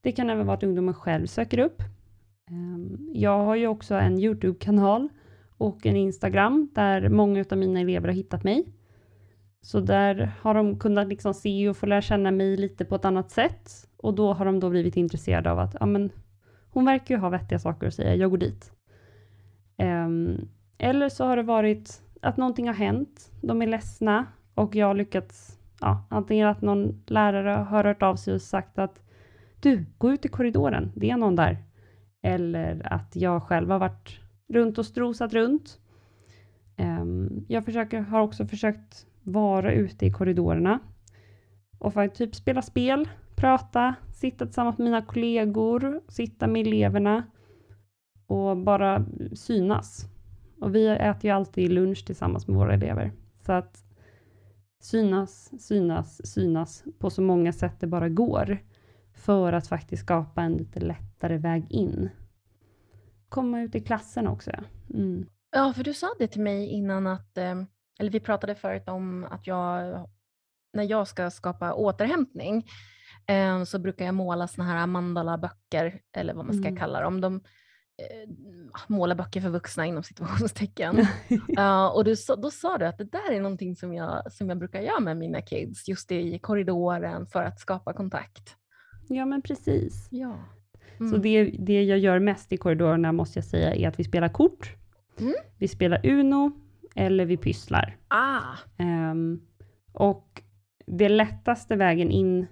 [0.01, 1.83] Det kan även vara att ungdomen själv söker upp.
[2.51, 5.09] Ehm, Jag har ju också en Youtube-kanal
[5.63, 8.67] och en Instagram där många av mina elever har hittat mig.
[9.61, 13.05] Så där har de kunnat liksom se och få lära känna mig lite på ett
[13.05, 13.71] annat sätt.
[13.97, 16.11] Och då har de då blivit intresserade av att, ja men,
[16.71, 18.73] hon verkar ju ha vettiga saker att säga, jag går dit.
[19.79, 20.49] Um,
[20.79, 24.95] eller så har det varit att någonting har hänt, de är ledsna och jag har
[24.95, 29.01] lyckats, ja, antingen att någon lärare har hört av sig och sagt att
[29.61, 31.57] du, gå ut i korridoren, det är någon där.
[32.23, 34.22] Eller att jag själv har varit
[34.53, 35.79] runt och strosat runt.
[36.77, 40.79] Ehm, jag försöker, har också försökt vara ute i korridorerna
[41.79, 47.23] och faktiskt typ spela spel, prata, sitta tillsammans med mina kollegor, sitta med eleverna
[48.27, 50.07] och bara synas.
[50.61, 53.13] Och vi äter ju alltid lunch tillsammans med våra elever.
[53.47, 53.85] Så att
[54.81, 58.59] synas, synas, synas på så många sätt det bara går
[59.15, 62.11] för att faktiskt skapa en lite lättare väg in.
[63.33, 64.51] Komma ut i klassen också.
[64.95, 65.27] Mm.
[65.51, 67.63] Ja, för du sa det till mig innan att, eh,
[68.01, 70.07] eller vi pratade förut om att jag,
[70.73, 72.67] när jag ska skapa återhämtning,
[73.27, 76.77] eh, så brukar jag måla såna här mandala-böcker, eller vad man ska Mm.
[76.81, 77.21] kalla dem.
[77.21, 77.35] De,
[77.97, 78.31] eh,
[78.87, 81.07] målarböcker för vuxna inom situationstecken.
[81.49, 84.59] Ja, och du, då sa du att det där är någonting som jag, som jag
[84.59, 88.57] brukar göra med mina kids, just det i korridoren för att skapa kontakt.
[89.09, 90.09] ja, men precis.
[90.11, 90.39] Ja.
[91.11, 91.23] Så Mm.
[91.23, 94.77] det, det jag gör mest i korridorerna måste jag säga är att vi spelar kort.
[95.21, 95.33] Mm.
[95.59, 96.53] Vi spelar Uno
[96.97, 97.97] eller vi pysslar.
[98.09, 98.41] Ah,
[98.77, 99.41] Ehm,
[99.93, 100.43] och
[100.87, 102.47] det lättaste vägen in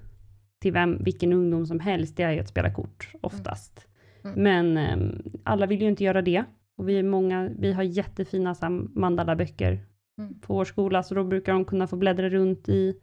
[0.61, 3.87] till vem, vilken ungdom som helst, det är ju att spela kort oftast.
[4.25, 4.43] Mm.
[4.43, 6.45] Men ehm, alla vill ju inte göra det.
[6.77, 9.79] Och vi är många, vi har jättefina så mandala-böcker
[10.19, 10.41] Mm.
[10.41, 12.95] på vår skola, så då brukar de kunna få bläddra runt i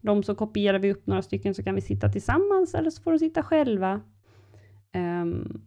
[0.00, 3.12] de så kopierar vi upp några stycken så kan vi sitta tillsammans eller så får
[3.12, 4.00] de sitta själva.
[4.94, 5.60] Ehm,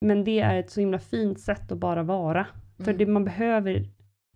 [0.00, 2.46] men det är ett så himla fint sätt att bara vara.
[2.76, 2.98] För Mm.
[2.98, 3.88] det, man behöver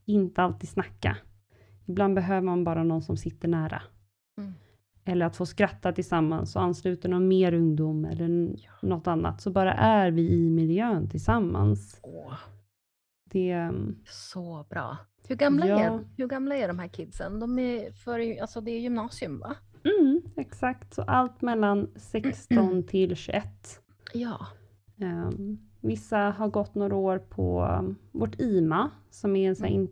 [0.05, 1.17] inte alltid snacka.
[1.87, 3.83] Ibland behöver man bara någon som sitter nära.
[4.39, 4.53] Mm.
[5.05, 9.41] Eller att få skratta tillsammans och ansluta någon mer ungdom eller n- något annat.
[9.41, 11.99] Så bara är vi i miljön tillsammans.
[12.03, 12.35] åh,
[13.31, 14.97] Det, ehm, så bra.
[15.29, 15.79] Hur gamla, Ja.
[15.81, 17.41] är, hur gamla är de här kidsen?
[17.41, 19.55] De är för, alltså det är gymnasium va?
[19.85, 23.81] mm, exakt, så allt mellan 16 till 21.
[24.15, 24.47] Ja.
[25.01, 29.75] Ehm, vissa har gått några år på um, vårt IMA, som är en sån här
[29.75, 29.89] in,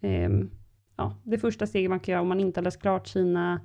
[0.00, 0.50] ehm,
[0.96, 3.60] ja, det första steget man kan göra om man inte har läst klart sina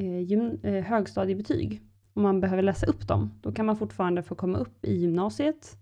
[0.00, 1.82] eh, gym, eh, högstadiebetyg.
[2.16, 5.78] om man behöver läsa upp dem, då kan man fortfarande få komma upp i gymnasiet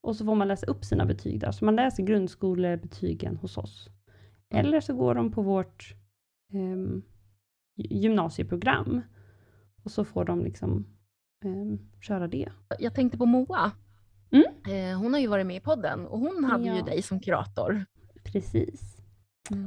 [0.00, 1.52] och så får man läsa upp sina betyg där.
[1.52, 3.88] Så man läser grundskolebetygen hos oss.
[4.50, 5.94] Eller så går de på vårt
[6.52, 7.02] eh,
[7.76, 9.00] gymnasieprogram
[9.84, 10.86] och så får de liksom
[11.44, 12.48] eh, köra det.
[12.78, 13.72] Jag tänkte på Moa.
[14.30, 14.44] Mm.
[14.92, 16.76] Eh, hon har ju varit med i podden och hon hade Ja.
[16.76, 17.84] ju dig som kurator.
[18.24, 18.96] Precis.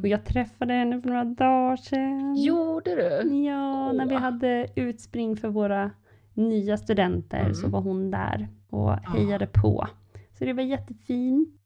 [0.01, 2.35] Och jag träffade henne för några dagar sedan.
[2.35, 3.35] Gjorde du?
[3.45, 4.21] Ja, när vi Åh.
[4.21, 5.91] hade utspring för våra
[6.33, 7.71] nya studenter så Mm.
[7.71, 9.87] var hon där och hejade på.
[10.37, 11.60] Så det var jättefint.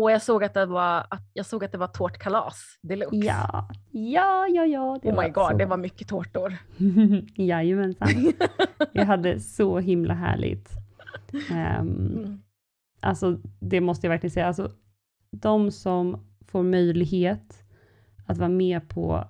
[0.00, 3.16] Och jag såg att det var, att, jag såg att det var tårtkalas deluxe.
[3.16, 4.98] Ja, ja, ja, ja.
[5.02, 5.56] Det Oh var my god, så.
[5.56, 6.56] det var mycket tårtor.
[7.42, 8.08] Jajamensan.
[8.94, 10.70] Vi hade så himla härligt.
[11.50, 12.42] Ehm, Mm.
[13.00, 14.46] alltså, det måste jag verkligen säga.
[14.46, 14.70] Alltså,
[15.30, 17.62] de som får möjlighet
[18.26, 19.24] att vara med på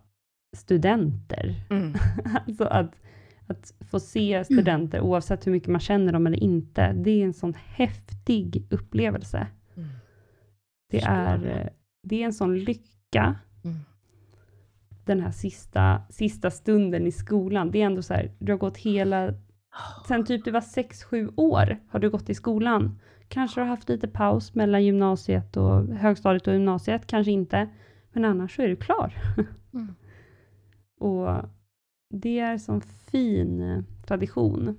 [0.56, 1.94] studenter, Mm.
[2.46, 2.94] alltså att,
[3.46, 7.34] att få se studenter, oavsett hur mycket man känner dem eller inte, det är en
[7.34, 9.46] sån häftig upplevelse.
[10.98, 11.14] Mm.
[11.14, 11.60] Det är, det.
[11.60, 11.68] eh,
[12.02, 13.76] det är en sån lycka, Mm.
[15.04, 17.70] den här sista, sista stunden i skolan.
[17.70, 19.34] Det är ändå så här, du har gått hela,
[20.08, 22.98] sen typ du var 6-7 år har du gått i skolan.
[23.28, 27.68] Kanske har du haft lite paus mellan gymnasiet och högstadiet och gymnasiet, kanske inte.
[28.12, 29.14] Men annars så är du klar.
[29.74, 29.94] Mm.
[31.00, 31.28] Och
[32.10, 34.76] det är som fin eh, tradition.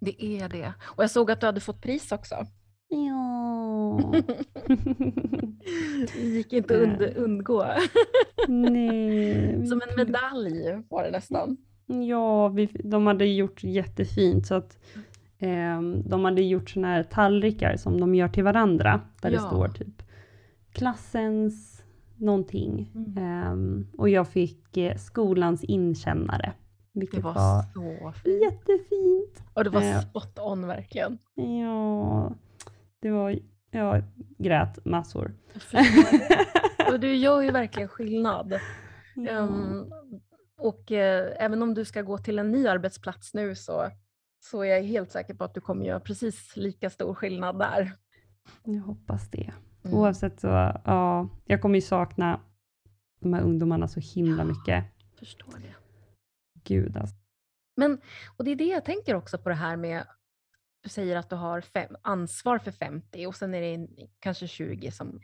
[0.00, 0.72] Det är det.
[0.84, 2.46] Och jag såg att du hade fått pris också.
[2.88, 4.12] Ja.
[6.14, 6.88] Det gick inte att Eh.
[6.88, 7.64] und- undgå.
[8.48, 9.66] Nej.
[9.66, 11.56] Som en medalj var det nästan.
[12.08, 14.78] Ja, vi, de hade gjort jättefint så att
[15.38, 19.00] ehm, de hade gjort såna här tallrikar som de gör till varandra.
[19.22, 19.40] Där det Ja.
[19.42, 20.02] står typ
[20.72, 21.82] klassens
[22.16, 22.90] någonting.
[22.94, 23.18] Mm.
[23.18, 26.52] Ehm, och jag fick eh, skolans inkännare.
[26.92, 28.42] Det Vilket var var, så fint.
[28.42, 29.44] jättefint.
[29.54, 30.00] Och det var Eh.
[30.00, 31.18] spot on verkligen.
[31.34, 32.32] Ja,
[33.04, 33.38] det var,
[33.70, 34.02] jag
[34.38, 35.34] grät massor.
[36.92, 38.60] Och du gör ju verkligen skillnad.
[39.16, 39.30] Ja.
[39.30, 39.90] Ehm,
[40.58, 43.90] och eh, även om du ska gå till en ny arbetsplats nu så,
[44.40, 47.92] så är jag helt säker på att du kommer göra precis lika stor skillnad där.
[48.62, 49.52] Jag hoppas det.
[49.84, 49.98] Mm.
[49.98, 50.46] Oavsett så,
[50.84, 52.40] ja, jag kommer ju sakna
[53.20, 54.84] de här ungdomarna så himla mycket.
[55.18, 55.74] Förstår det.
[56.64, 57.16] Gud alltså.
[57.76, 58.00] Men,
[58.36, 60.06] och det är det jag tänker också på det här med,
[60.86, 65.20] säger att du har fem, ansvar för 50 och sen är det kanske 20 som,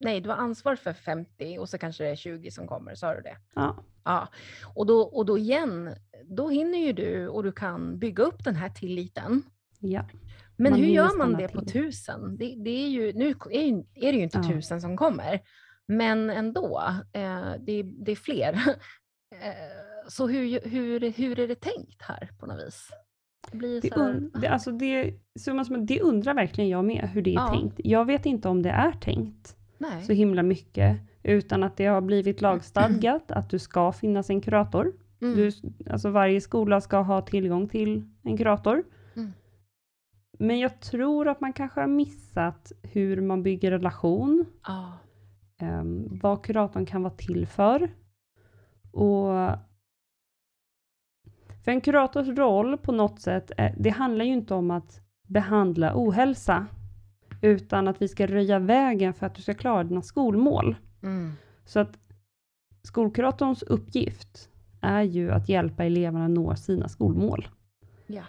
[0.00, 3.14] nej du har ansvar för 50 och så kanske det är 20 som kommer, sa
[3.14, 3.36] du det?
[3.54, 4.28] Ja, Ja,
[4.74, 8.54] och då, och då igen, då hinner ju du och du kan bygga upp den
[8.56, 9.42] här tilliten.
[9.80, 10.04] ja.
[10.56, 11.72] Men Man hur gör man det på till.
[11.72, 12.36] tusen?
[12.36, 14.48] Det, det är ju, nu är, ju- är det ju inte Ja.
[14.48, 15.40] tusen som kommer,
[15.86, 18.52] men ändå, eh, det, det är fler.
[19.34, 19.54] eh,
[20.08, 22.88] så hur, hur, hur är det tänkt här på något vis?
[23.52, 27.30] Det Det, un, det, alltså det, summa summarum, det undrar verkligen jag med hur det
[27.30, 27.48] är Ja.
[27.48, 27.80] tänkt.
[27.84, 30.04] Jag vet inte om det är tänkt nej.
[30.04, 34.92] så himla mycket, utan att det har blivit lagstadgat att du ska finnas en kurator.
[35.22, 35.34] Mm.
[35.36, 35.50] Du,
[35.90, 38.82] alltså varje skola ska ha tillgång till en kurator.
[39.16, 39.30] Mm.
[40.38, 44.92] Men jag tror att man kanske har missat hur man bygger relation, Ja.
[45.62, 47.90] um, vad kuratorn kan vara till för.
[48.92, 49.28] Och
[51.64, 55.92] för en kurators roll på något sätt, är, det handlar ju inte om att behandla
[55.94, 56.66] ohälsa,
[57.42, 60.76] utan att vi ska röja vägen för att du ska klara dina skolmål.
[61.02, 61.32] Mm.
[61.64, 61.98] Så att
[62.82, 67.48] skolkuratorns uppgift är ju att hjälpa eleverna nå sina skolmål.
[68.06, 68.22] Ja.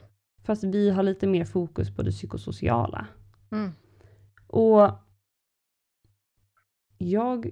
[0.44, 3.08] Fast vi har lite mer fokus på det psykosociala.
[3.52, 3.72] Mm.
[4.48, 4.89] Och
[6.98, 7.52] jag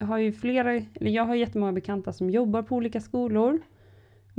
[0.00, 3.60] har ju flera, eller jag har jättemånga bekanta som jobbar på olika skolor.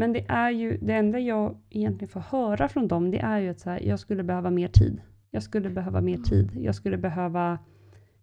[0.02, 3.50] Men det är ju, det enda jag egentligen får höra från dem, det är ju
[3.50, 5.02] att så här, jag skulle behöva mer tid.
[5.32, 6.52] Jag skulle behöva mer tid.
[6.56, 7.60] Jag skulle behöva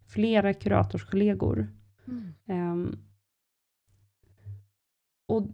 [0.07, 1.69] flera kuratorskollegor.
[2.07, 2.35] Mm.
[2.47, 2.99] Ehm,
[5.29, 5.47] och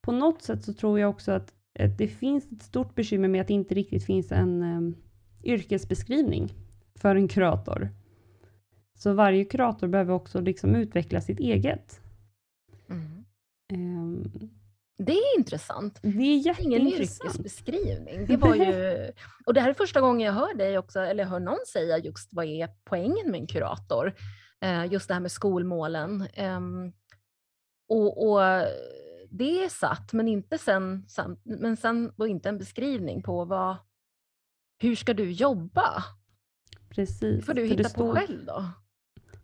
[0.00, 3.40] på något sätt så tror jag också att, att det finns ett stort bekymmer med
[3.40, 4.96] att det inte riktigt finns en um,
[5.44, 6.52] yrkesbeskrivning
[6.94, 7.88] för en kurator.
[8.94, 12.00] Så varje kurator behöver också liksom utveckla sitt eget.
[12.88, 13.24] Mm.
[13.72, 14.50] Ehm,
[15.06, 15.98] Det är intressant.
[16.02, 17.24] det är Ingen jätteintressant.
[17.24, 18.26] yrkesbeskrivning.
[18.26, 19.10] Det var ju,
[19.46, 22.28] och det här är första gången jag hör dig också, eller hör någon säga just
[22.32, 24.14] vad är poängen med en kurator?
[24.60, 26.26] Eh, just det här med skolmålen.
[26.34, 26.92] Ehm,
[27.88, 28.40] och, och
[29.30, 31.06] det är satt, men inte sen,
[31.44, 33.76] men sen då inte en beskrivning på vad,
[34.82, 36.04] hur ska du jobba?
[36.90, 37.46] Precis.
[37.46, 38.64] får du hitta det på står- själv då?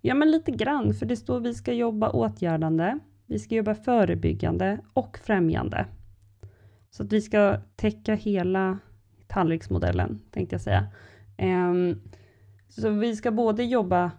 [0.01, 4.81] Ja, men lite grann, för det står vi ska jobba åtgärdande, vi ska jobba förebyggande
[4.93, 5.87] och främjande.
[6.91, 8.79] Så att vi ska täcka hela
[9.27, 10.93] tallriksmodellen, tänkte jag säga.
[11.37, 12.01] Ehm,
[12.69, 14.11] så vi ska både jobba,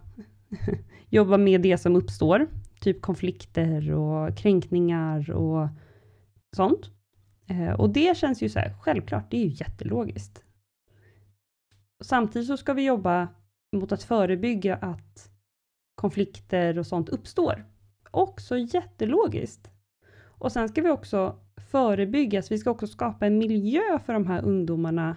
[1.08, 2.46] jobba med det som uppstår,
[2.80, 5.68] typ konflikter och kränkningar och
[6.56, 6.90] sånt.
[7.46, 10.44] Ehm, och det känns ju så här, självklart, det är ju jättelogiskt.
[12.04, 13.28] Samtidigt så ska vi jobba
[13.72, 15.30] mot att förebygga att
[15.94, 17.64] konflikter och sånt uppstår.
[18.16, 19.70] Också jättelogiskt.
[20.38, 21.36] Och sen ska vi också
[21.70, 25.16] förebygga, så vi ska också skapa en miljö för de här ungdomarna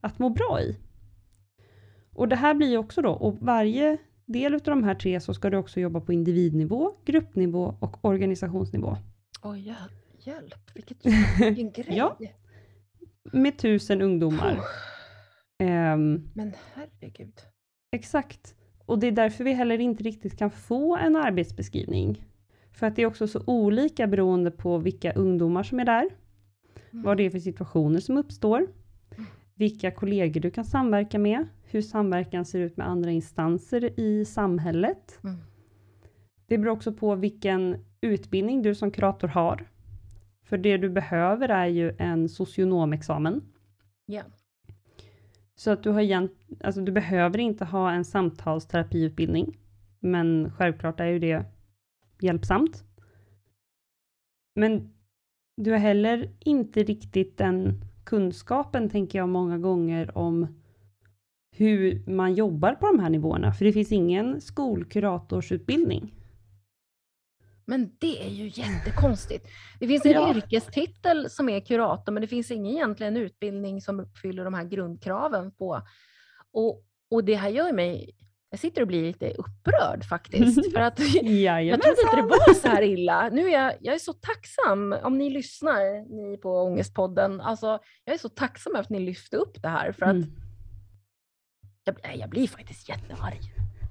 [0.00, 0.76] att må bra i.
[2.14, 5.50] Och det här blir också då, och varje del av de här tre så ska
[5.50, 8.96] du också jobba på individnivå, gruppnivå och organisationsnivå.
[9.42, 9.74] Oj,
[10.18, 11.06] hjälp, vilket,
[11.40, 11.96] vilken grej!
[11.96, 12.16] ja,
[13.32, 14.58] med tusen ungdomar.
[15.58, 17.40] Um, Men herregud.
[17.92, 18.54] Exakt.
[18.92, 22.24] Och det är därför vi heller inte riktigt kan få en arbetsbeskrivning.
[22.72, 26.08] För att det är också så olika beroende på vilka ungdomar som är där,
[26.90, 27.04] mm.
[27.04, 28.66] vad det är för situationer som uppstår,
[29.54, 35.18] vilka kollegor du kan samverka med, hur samverkan ser ut med andra instanser i samhället.
[35.24, 35.36] Mm.
[36.46, 39.68] Det beror också på vilken utbildning du som kurator har.
[40.44, 43.42] För det du behöver är ju en socionomexamen.
[44.08, 44.26] Yeah.
[45.54, 46.32] Så att du har egent,
[46.64, 49.58] alltså du behöver inte ha en samtalsterapiutbildning,
[50.00, 51.44] men självklart är ju det
[52.20, 52.84] hjälpsamt.
[54.54, 54.94] Men
[55.56, 60.46] du har heller inte riktigt den kunskapen, tänker jag många gånger, om
[61.56, 66.14] hur man jobbar på de här nivåerna, för det finns ingen skolkuratorsutbildning.
[67.72, 69.46] Men det är ju jättekonstigt.
[69.80, 70.34] Det finns en ja.
[70.34, 75.52] yrkestitel som är kurator, men det finns ingen egentligen utbildning som uppfyller de här grundkraven
[75.52, 75.82] på.
[76.52, 78.14] Och, och det här gör mig
[78.50, 80.72] jag sitter och blir lite upprörd faktiskt.
[80.72, 83.28] För att jag trodde inte det var så här illa.
[83.28, 85.80] Nu är jag, jag är så tacksam, om ni lyssnar,
[86.16, 89.92] ni på Ångestpodden, alltså, jag är så tacksam att ni lyfte upp det här.
[89.92, 90.32] För att mm.
[91.84, 93.40] jag, jag, blir faktiskt jättearg.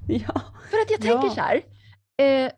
[0.07, 0.41] Ja.
[0.69, 1.33] För att jag tänker ja.
[1.35, 1.61] så här,
[2.17, 2.51] eh,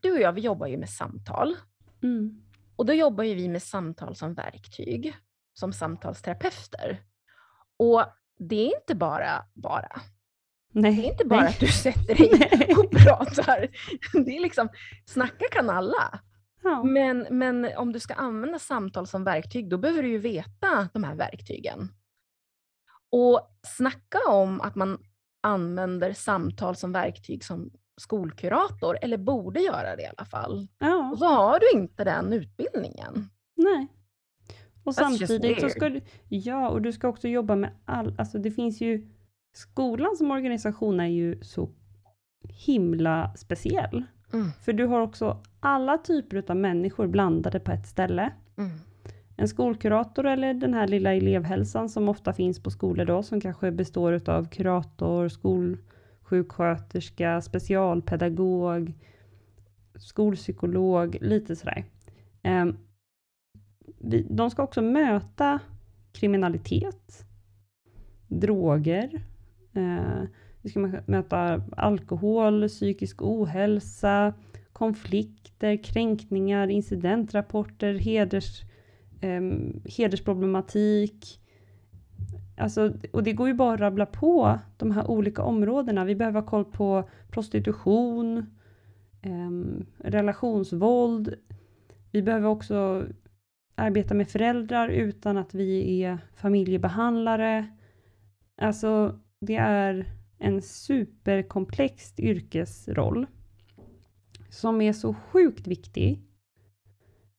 [0.00, 1.56] du och jag vi jobbar ju med samtal.
[2.02, 2.42] Mm.
[2.76, 5.16] Och då jobbar ju vi med samtal som verktyg,
[5.52, 7.02] som samtalsterapeuter.
[7.76, 8.04] Och
[8.38, 10.00] det är inte bara bara.
[10.72, 11.48] Nej, det är inte bara nej.
[11.48, 13.68] att du sätter dig och pratar.
[14.24, 14.68] Det är liksom,
[15.06, 16.20] snacka kan alla.
[16.62, 16.82] Ja.
[16.82, 21.04] Men, men om du ska använda samtal som verktyg, då behöver du ju veta de
[21.04, 21.88] här verktygen.
[23.10, 24.98] Och snacka om att man
[25.40, 30.66] använder samtal som verktyg som skolkurator, eller borde göra det i alla fall.
[30.78, 31.10] Ja.
[31.12, 33.28] Och så har du inte den utbildningen.
[33.56, 33.88] Nej.
[34.84, 38.38] Och That's samtidigt så ska du, ja, och du ska också jobba med all, alltså
[38.38, 39.08] det finns ju,
[39.54, 41.70] skolan som organisation är ju så
[42.48, 44.04] himla speciell.
[44.32, 44.50] Mm.
[44.64, 48.32] För du har också alla typer av människor blandade på ett ställe.
[48.58, 48.70] Mm.
[49.36, 53.70] En skolkurator eller den här lilla elevhälsan som ofta finns på skolor då, som kanske
[53.70, 55.78] består av kurator, skol
[56.30, 58.92] sjuksköterska, specialpedagog,
[59.98, 61.84] skolpsykolog, lite sådär.
[62.42, 62.76] Ehm,
[64.28, 65.60] de ska också möta
[66.12, 67.24] kriminalitet,
[68.28, 69.22] droger,
[69.74, 70.22] eh,
[70.62, 74.34] vi ska möta alkohol, psykisk ohälsa,
[74.72, 78.62] konflikter, kränkningar, incidentrapporter, heders,
[79.20, 79.40] eh,
[79.84, 81.40] hedersproblematik,
[82.60, 86.04] Alltså, och det går ju bara att rabbla på de här olika områdena.
[86.04, 88.38] Vi behöver ha koll på prostitution,
[89.22, 89.50] eh,
[89.98, 91.34] relationsvåld.
[92.10, 93.06] Vi behöver också
[93.74, 97.66] arbeta med föräldrar utan att vi är familjebehandlare.
[98.56, 100.06] Alltså, det är
[100.38, 103.26] en superkomplex yrkesroll
[104.48, 106.22] som är så sjukt viktig.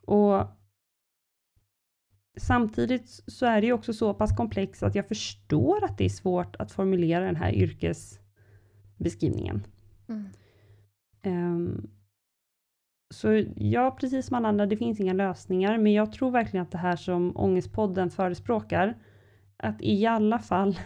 [0.05, 0.61] Och
[2.38, 6.10] Samtidigt så är det ju också så pass komplext att jag förstår att det är
[6.10, 9.63] svårt att formulera den här yrkesbeskrivningen.
[10.08, 10.30] Mm.
[11.24, 11.89] Um,
[13.13, 16.72] så ja, precis som alla andra, det finns inga lösningar, men jag tror verkligen att
[16.72, 18.97] det här som Ångestpodden förespråkar,
[19.58, 20.80] att i alla fall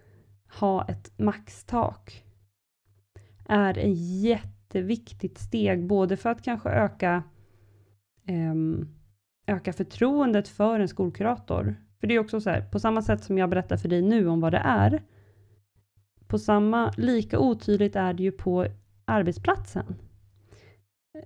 [0.60, 2.24] ha ett maxtak,
[3.48, 7.22] är ett jätteviktigt steg, både för att kanske öka
[8.28, 9.01] um,
[9.46, 11.76] öka förtroendet för en skolkurator.
[12.00, 14.28] För det är också så här, på samma sätt som jag berättar för dig nu
[14.28, 15.02] om vad det är,
[16.26, 18.66] på samma, lika otydligt är det ju på
[19.04, 19.94] arbetsplatsen.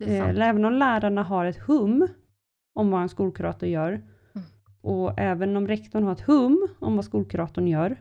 [0.00, 2.08] Eh, även om lärarna har ett hum
[2.74, 4.46] om vad en skolkurator gör, mm.
[4.80, 7.96] och även om rektorn har ett hum om vad skolkuratorn gör,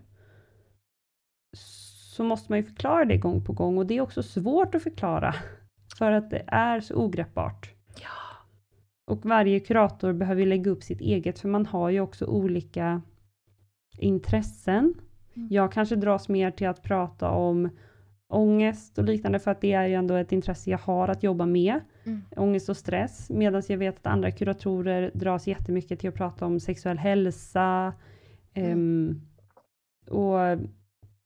[2.16, 4.84] så måste man ju förklara det gång på gång och det är också svårt att
[4.84, 5.36] förklara,
[5.97, 7.72] för att det är så ogreppbart.
[9.06, 13.01] Och varje kurator behöver lägga upp sitt eget, för man har ju också olika
[13.97, 14.93] intressen.
[15.34, 15.47] Mm.
[15.51, 17.70] Jag kanske dras mer till att prata om
[18.28, 21.45] ångest och liknande, för att det är ju ändå ett intresse jag har att jobba
[21.45, 21.80] med.
[22.03, 22.22] Mm.
[22.36, 26.60] Ångest och stress, medan jag vet att andra kuratorer dras jättemycket till att prata om
[26.60, 27.93] sexuell hälsa,
[28.53, 29.22] ehm,
[30.10, 30.39] och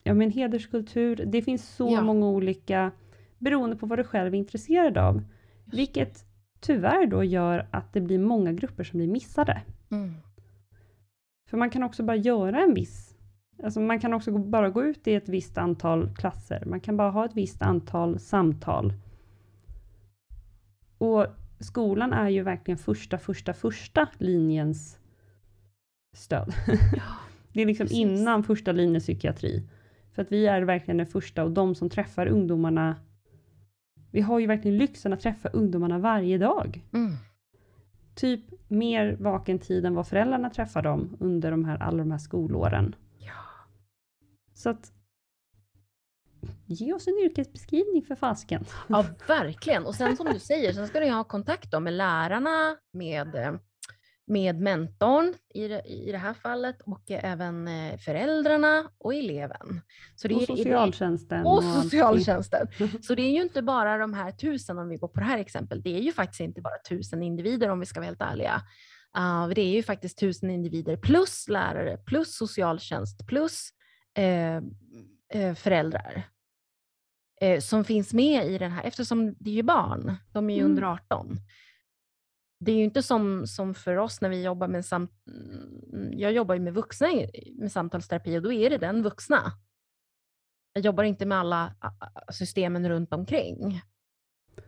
[0.03, 1.23] ja, men hederskultur.
[1.25, 2.01] Det finns så Ja.
[2.01, 2.91] många olika,
[3.37, 5.21] beroende på vad du själv är intresserad av.
[5.65, 6.25] Vilket
[6.59, 9.61] tyvärr då gör att det blir många grupper som blir missade.
[9.89, 10.13] Mm.
[11.49, 13.17] För man kan också bara göra en viss,
[13.63, 16.63] alltså man kan också bara gå ut i ett visst antal klasser.
[16.65, 18.93] Man kan bara ha ett visst antal samtal.
[20.97, 21.27] Och
[21.59, 24.99] skolan är ju verkligen första, första, första linjens
[26.13, 26.53] stöd.
[27.53, 27.99] Det är liksom Precis.
[27.99, 29.63] innan första linjens psykiatri.
[30.11, 32.95] För att vi är verkligen den första och de som träffar ungdomarna.
[34.11, 36.83] Vi har ju verkligen lyxen att träffa ungdomarna varje dag.
[36.93, 37.15] Mm.
[38.15, 42.17] Typ mer vaken tid än vad föräldrarna träffar dem under de här, alla de här
[42.17, 42.95] skolåren.
[43.17, 43.33] Ja.
[44.53, 44.91] Så att
[46.65, 48.65] ge oss en yrkesbeskrivning för fasken.
[48.87, 49.85] ja, verkligen.
[49.85, 53.35] Och sen som du säger, sen ska du ju ha kontakt då med lärarna, med,
[53.35, 53.53] eh,
[54.29, 59.81] med mentorn i det, i det här fallet och även eh, föräldrarna och eleven.
[60.15, 61.45] Så det Och socialtjänsten.
[61.45, 62.67] och socialtjänsten.
[63.01, 65.37] Så det är ju inte bara de här tusen, om vi går på det här
[65.37, 68.61] exempel, det är ju faktiskt inte bara tusen individer om vi ska vara helt ärliga.
[69.17, 73.69] Uh, det är ju faktiskt tusen individer plus lärare, plus socialtjänst, plus
[74.17, 74.55] eh,
[75.33, 76.23] eh, föräldrar
[77.41, 80.59] eh, som finns med i den här, eftersom det är ju barn, de är ju
[80.59, 80.71] Mm.
[80.71, 81.37] under 18.
[82.59, 85.11] Det är ju inte som, som för oss när vi jobbar med samt,
[85.93, 87.07] mm, jag jobbar ju med vuxna
[87.53, 89.37] med samtalsterapi och då är det den vuxna.
[90.73, 91.75] Jag jobbar inte med alla
[92.31, 93.81] systemen runt omkring.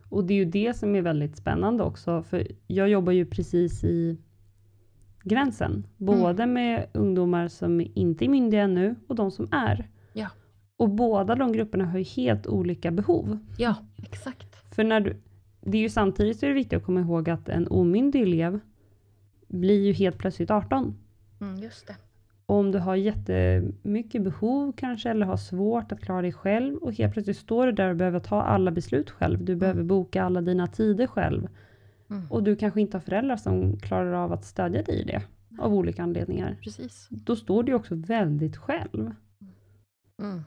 [0.10, 3.84] Och det är ju det som är väldigt spännande också, för jag jobbar ju precis
[3.84, 4.18] i
[5.24, 9.90] gränsen, både med ungdomar som inte är myndiga ännu och de som är.
[10.14, 10.28] Ja.
[10.78, 13.40] Och båda de grupperna har ju helt olika behov.
[13.58, 14.76] Ja, exakt.
[14.76, 15.22] För när du,
[15.62, 18.60] det är ju samtidigt så är det viktigt att komma ihåg att en omyndig elev
[19.48, 20.96] blir ju helt plötsligt 18.
[21.42, 21.96] Mm, just det.
[22.46, 26.94] Och om du har jättemycket behov kanske, eller har svårt att klara dig själv och
[26.94, 29.46] helt plötsligt står du där och behöver ta alla beslut själv.
[29.46, 31.48] Du behöver boka alla dina tider själv.
[32.10, 32.32] Mm.
[32.32, 35.22] Och du kanske inte har föräldrar som klarar av att stödja dig i det.
[35.60, 36.58] Av olika anledningar.
[36.62, 37.08] Precis.
[37.10, 39.12] Då står du också väldigt själv.
[40.22, 40.44] Mm.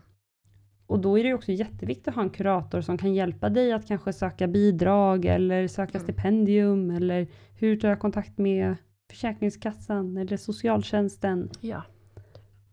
[0.87, 3.87] Och då är det också jätteviktigt att ha en kurator som kan hjälpa dig att
[3.87, 6.03] kanske söka bidrag eller söka Mm.
[6.03, 8.77] stipendium eller hur tar jag kontakt med
[9.11, 11.51] Försäkringskassan eller socialtjänsten.
[11.61, 11.83] Ja.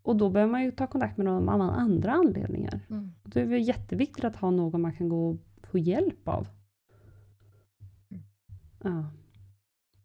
[0.01, 2.79] Och då behöver man ju ta kontakt med någon av andra anledningar.
[2.89, 3.11] Mm.
[3.23, 6.47] Då är det jätteviktigt att ha någon man kan gå och få hjälp av.
[8.09, 8.23] Mm.
[8.83, 9.05] Ja.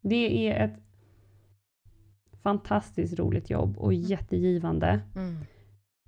[0.00, 0.80] Det är ett
[2.42, 5.00] fantastiskt roligt jobb och jättegivande.
[5.14, 5.36] Mm.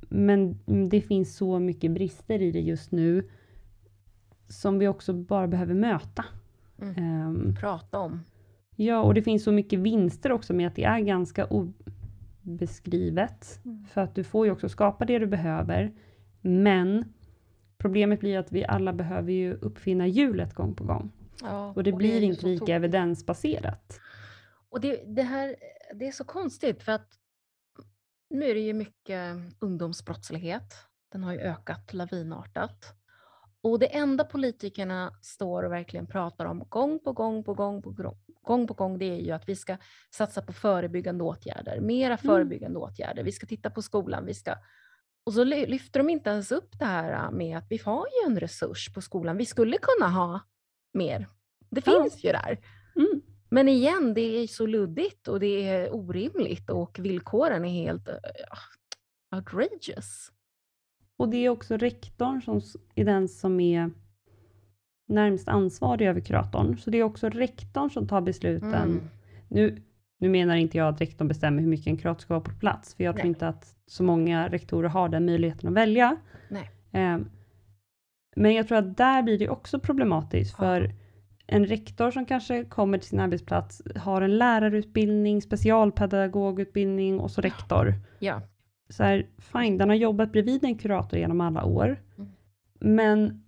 [0.08, 0.58] Men
[0.90, 3.28] det finns så mycket brister i det just nu
[4.48, 6.24] som vi också bara behöver möta.
[6.82, 6.94] Mm.
[6.96, 8.20] Ehm, Prata om.
[8.76, 11.46] ja, och det finns så mycket vinster också med att det är ganska
[12.42, 13.60] obeskrivet.
[13.64, 13.84] Mm.
[13.84, 15.92] För att du får ju också skapa det du behöver.
[16.40, 17.04] Men
[17.78, 21.10] problemet blir att vi alla behöver ju uppfinna hjulet gång på gång.
[21.42, 24.00] Ja, Och det är blir ju inte lika evidensbaserat.
[24.70, 25.56] Och det, det här
[25.94, 27.08] det är så konstigt för att
[28.30, 30.74] nu är det ju mycket ungdomsbrottslighet.
[31.12, 32.94] Den har ju ökat lavinartat.
[33.60, 37.90] Och det enda politikerna står och verkligen pratar om gång på gång på gång på
[37.90, 39.76] gång, gång på gång, det är ju att vi ska
[40.14, 43.22] satsa på förebyggande åtgärder, mera förebyggande åtgärder.
[43.22, 44.54] Vi ska titta på skolan, vi ska...
[45.24, 48.30] Och så ly- lyfter de inte ens upp det här med att vi har ju
[48.30, 49.36] en resurs på skolan.
[49.36, 50.40] Vi skulle kunna ha
[50.92, 51.28] mer.
[51.70, 52.02] Det Ja.
[52.02, 52.58] finns ju där.
[52.96, 53.22] Mm.
[53.48, 59.36] Men igen, det är så luddigt och det är orimligt och villkoren är helt eh,
[59.36, 60.32] outrageous.
[61.16, 62.60] Och det är också rektorn som
[62.94, 63.90] är den som är
[65.08, 66.78] närmst ansvarig över kuratorn.
[66.78, 68.74] Så det är också rektorn som tar besluten.
[68.74, 69.08] Mm.
[69.48, 69.82] Nu,
[70.18, 72.94] nu menar inte jag att rektorn bestämmer hur mycket en kurator ska vara på plats,
[72.94, 73.28] för jag tror Nej.
[73.28, 76.16] inte att så många rektorer har den möjligheten att välja.
[76.48, 76.70] Nej.
[76.92, 77.30] Ehm,
[78.36, 80.80] men jag tror att där blir det också problematiskt, Ja.
[81.50, 87.94] En rektor som kanske kommer till sin arbetsplats har en lärarutbildning, specialpedagogutbildning och så rektor.
[88.18, 88.42] Ja.
[88.88, 92.02] Så här, fine, den har jobbat bredvid en kurator genom alla år.
[92.18, 92.30] Mm.
[92.80, 93.44] Men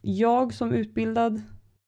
[0.00, 1.42] jag som utbildad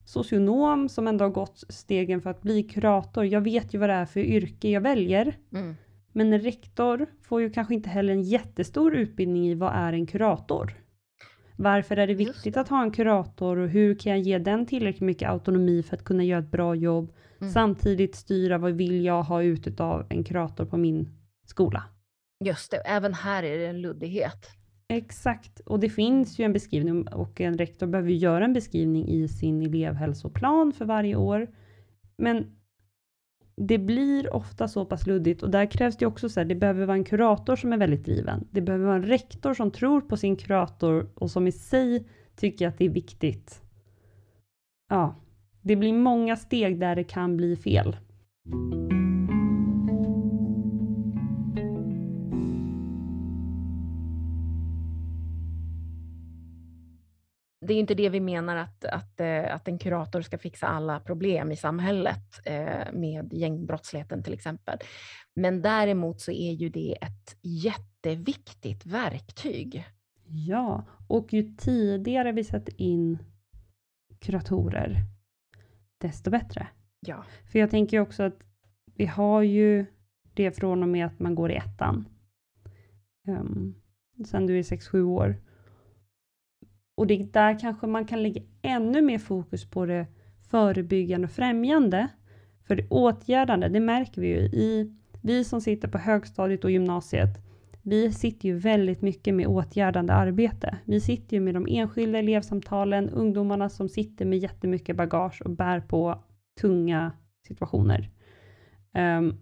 [0.05, 3.95] socionom som ändå har gått stegen för att bli kurator, jag vet ju vad det
[3.95, 5.39] är för yrke jag väljer.
[5.53, 5.75] Mm.
[6.13, 10.07] Men en rektor får ju kanske inte heller en jättestor utbildning i vad är en
[10.07, 10.82] kurator.
[11.57, 15.01] Varför är det viktigt att ha en kurator och hur kan jag ge den tillräckligt
[15.01, 17.13] mycket autonomi för att kunna göra ett bra jobb?
[17.41, 17.53] Mm.
[17.53, 21.09] Samtidigt styra vad vill jag ha ut av en kurator på min
[21.47, 21.85] skola?
[22.45, 24.51] Just det, även här är det en luddighet.
[24.89, 29.29] Exakt, och det finns ju en beskrivning och en rektor behöver göra en beskrivning i
[29.29, 31.51] sin elevhälsoplan för varje år.
[32.17, 32.57] Men
[33.57, 36.87] det blir ofta så pass luddigt och där krävs det också så här, det behöver
[36.87, 38.49] vara en kurator som är väldigt driven.
[38.51, 42.69] Det behöver vara en rektor som tror på sin kurator och som i sig tycker
[42.69, 43.63] att det är viktigt.
[44.89, 45.17] Ja,
[45.63, 47.97] det blir många steg där det kan bli fel.
[57.73, 60.67] Det är ju inte det vi menar att, att, eh, att en kurator ska fixa
[60.67, 64.79] alla problem i samhället eh, med gängbrottsligheten till exempel.
[65.35, 69.85] Men däremot så är ju det ett jätteviktigt verktyg.
[70.25, 73.19] Ja, och ju tidigare vi sätter in
[74.19, 74.97] kuratorer,
[75.99, 76.67] desto bättre.
[77.01, 77.25] Ja.
[77.53, 78.39] För jag tänker också att
[78.95, 79.87] vi har ju
[80.35, 82.09] det från och med att man går i ettan.
[83.29, 83.75] Um,
[84.27, 85.52] sen du är 6-7 år.
[86.95, 90.07] Och det där kanske man kan lägga ännu mer fokus på det
[90.51, 92.09] förebyggande och främjande.
[92.67, 97.39] För det åtgärdande, det märker vi ju i, vi som sitter på högstadiet och gymnasiet,
[97.83, 100.79] vi sitter ju väldigt mycket med åtgärdande arbete.
[100.85, 105.81] Vi sitter ju med de enskilda elevsamtalen, ungdomarna som sitter med jättemycket bagage och bär
[105.81, 106.25] på
[106.61, 107.13] tunga
[107.47, 108.11] situationer.
[108.95, 109.41] Um,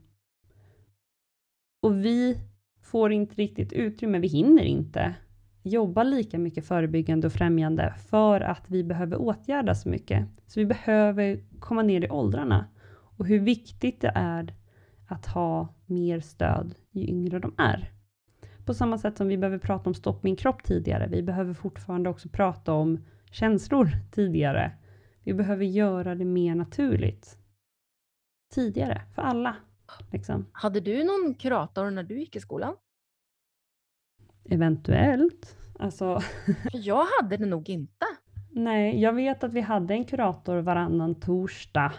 [1.82, 2.38] och vi
[2.82, 5.14] får inte riktigt utrymme, vi hinner inte
[5.62, 10.28] jobba lika mycket förebyggande och främjande för att vi behöver åtgärda så mycket.
[10.46, 12.66] Så vi behöver komma ner i åldrarna.
[13.16, 14.54] Och hur viktigt det är
[15.08, 17.92] att ha mer stöd ju yngre de är.
[18.64, 21.08] På samma sätt som vi behöver prata om stopp min kropp tidigare.
[21.10, 24.72] Vi behöver fortfarande också prata om känslor tidigare.
[25.24, 27.38] Vi behöver göra det mer naturligt.
[28.54, 29.56] Tidigare, för alla.
[30.12, 30.46] Liksom.
[30.52, 32.74] Hade du någon kurator när du gick i skolan?
[34.50, 35.56] Eventuellt.
[35.78, 36.20] Alltså,
[36.72, 38.06] jag hade det nog inte.
[38.50, 41.92] nej, jag vet att vi hade en kurator varannan torsdag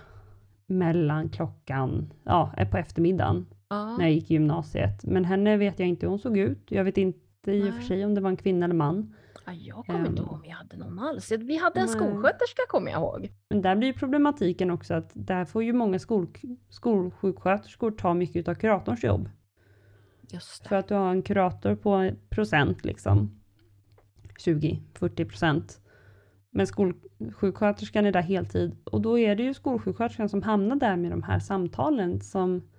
[0.68, 3.98] mellan klockan, ja, på eftermiddagen Ja.
[3.98, 5.04] när jag gick i gymnasiet.
[5.04, 6.66] Men henne vet jag inte hur hon såg ut.
[6.72, 9.16] Jag vet inte i och för sig om det var en kvinna eller man.
[9.46, 10.18] Ja, jag kommer inte Ehm.
[10.18, 11.32] ihåg om vi hade någon alls.
[11.32, 11.96] Vi hade en Nej.
[11.96, 13.30] skolsköterska kommer jag ihåg.
[13.50, 16.28] Men där blir problematiken också att där får ju många skol,
[16.70, 19.30] skolsjuksköterskor ta mycket av kuratorns jobb.
[20.34, 23.42] Just För att du har en kurator på procent liksom.
[24.46, 25.82] 20-40 procent.
[26.50, 31.12] Men skolsjuksköterskan är där heltid och då är det ju skolsjuksköterskan som hamnar där med
[31.12, 32.70] de här samtalen som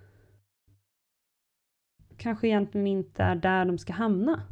[2.17, 4.43] kanske egentligen inte är där de ska hamna.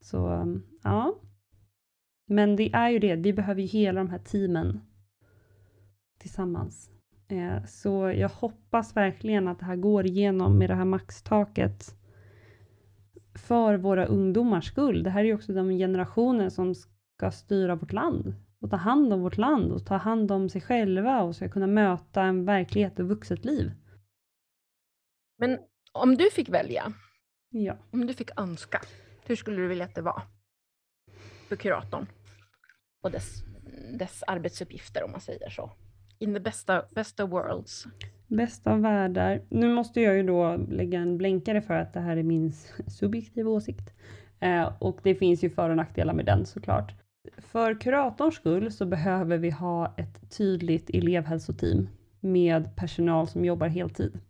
[0.00, 0.46] Så
[0.82, 1.20] ja.
[2.26, 4.80] Men det är ju det, vi behöver ju hela de här teamen
[6.18, 6.93] tillsammans.
[7.28, 11.96] Eh, Så jag hoppas verkligen att det här går igenom med det här maxtaket
[13.34, 15.02] för våra ungdomars skull.
[15.02, 19.12] Det här är ju också de generationer som ska styra vårt land och ta hand
[19.12, 22.98] om vårt land och ta hand om sig själva och ska kunna möta en verklighet
[22.98, 23.72] och vuxet liv.
[25.38, 25.58] Men
[25.92, 26.92] om du fick välja,
[27.50, 27.76] Ja.
[27.92, 28.80] om du fick önska,
[29.26, 30.22] hur skulle du vilja att det var
[31.48, 32.06] för kuratorn
[33.02, 33.42] och dess,
[33.98, 35.70] dess arbetsuppgifter om man säger så?
[36.18, 37.86] In the bästa, bästa worlds.
[38.26, 39.42] Bästa av världar.
[39.48, 42.52] Nu måste jag ju då lägga en blänkare för att det här är min
[42.86, 43.90] subjektiva åsikt.
[44.40, 46.94] Eh, och det finns ju för och nackdelar med den såklart.
[47.38, 51.88] För kuratorns skull så behöver vi ha ett tydligt elevhälsoteam
[52.20, 54.20] med personal som jobbar heltid.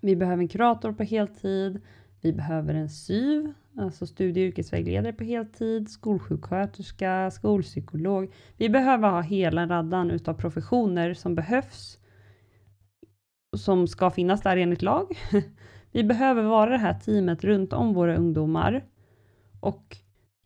[0.00, 1.80] Vi behöver en kurator på heltid.
[2.20, 8.32] Vi behöver en SYV, alltså studie och yrkesvägledare på heltid, skolsjuksköterska, skolpsykolog.
[8.56, 11.98] Vi behöver ha hela raddan utav professioner som behövs
[13.56, 15.18] som ska finnas där enligt lag.
[15.92, 18.84] Vi behöver vara det här teamet runt om våra ungdomar.
[19.60, 19.96] Och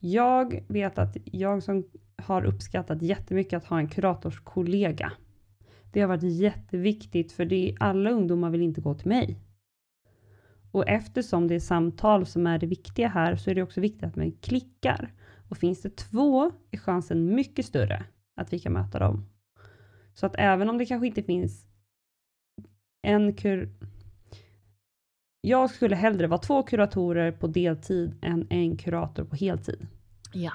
[0.00, 1.84] jag vet att jag som
[2.16, 5.12] har uppskattat jättemycket att ha en kuratorskollega.
[5.92, 9.38] Det har varit jätteviktigt för det, alla ungdomar vill inte gå till mig.
[10.70, 14.04] Och eftersom det är samtal som är det viktiga här så är det också viktigt
[14.04, 15.12] att man klickar.
[15.48, 18.04] Och finns det två är chansen mycket större
[18.36, 19.26] att vi kan möta dem.
[20.14, 21.66] Så att även om det kanske inte finns
[23.02, 23.68] en kur...
[25.40, 29.86] Jag skulle hellre vara två kuratorer på deltid än en kurator på heltid.
[30.32, 30.52] Ja.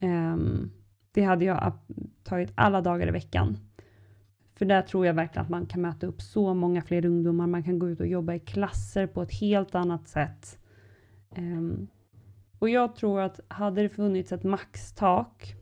[0.00, 0.70] Ehm,
[1.12, 1.78] det hade jag
[2.22, 3.56] tagit alla dagar i veckan.
[4.60, 7.46] För där tror jag verkligen att man kan möta upp så många fler ungdomar.
[7.46, 10.58] Man kan gå ut och jobba i klasser på ett helt annat sätt.
[11.36, 11.88] Um,
[12.58, 15.54] Och jag tror att hade det funnits ett maxtak,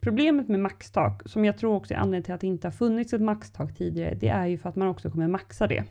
[0.00, 3.12] problemet med maxtak, som jag tror också är anledningen till att det inte har funnits
[3.12, 5.84] ett maxtak tidigare, det är ju för att man också kommer maxa det.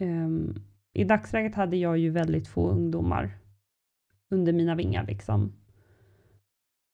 [0.00, 0.54] Um,
[0.92, 3.38] I dagsläget hade jag ju väldigt få ungdomar
[4.30, 5.52] under mina vingar liksom.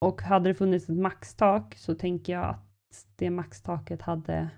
[0.01, 2.72] Och hade det funnits ett maxtak så tänker jag att
[3.17, 4.51] det maxtaket hade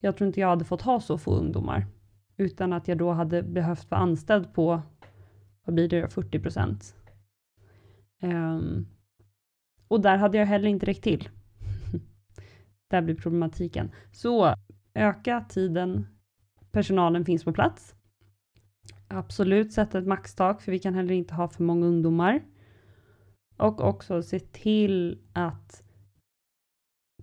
[0.00, 1.86] jag tror inte jag hade fått ha så få ungdomar,
[2.36, 4.82] utan att jag då hade behövt vara anställd på,
[5.64, 6.94] vad blir det, 40 procent.
[8.22, 8.86] Um,
[9.88, 11.28] och där hade jag heller inte räckt till.
[12.90, 13.90] där blir problematiken.
[14.12, 14.54] Så
[14.94, 16.06] öka tiden
[16.72, 17.94] personalen finns på plats.
[19.08, 22.42] Absolut sätta ett maxtak, för vi kan heller inte ha för många ungdomar.
[23.56, 25.85] Och också se till att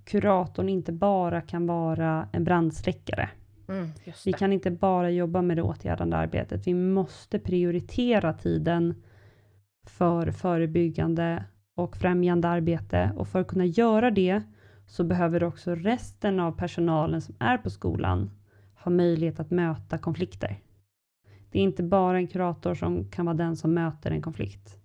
[0.06, 3.30] kuratorn inte bara kan vara en brandsläckare.
[3.68, 3.90] Mm,
[4.26, 6.68] vi kan inte bara jobba med det åtgärdande arbetet.
[6.68, 9.04] Vi måste prioritera tiden
[9.88, 11.44] för förebyggande
[11.76, 14.44] och främjande arbete och för att kunna göra det
[14.88, 18.32] så behöver också resten av personalen som är på skolan
[18.84, 20.60] ha möjlighet att möta konflikter.
[21.52, 24.80] Det är inte bara en kurator som kan vara den som möter en konflikt.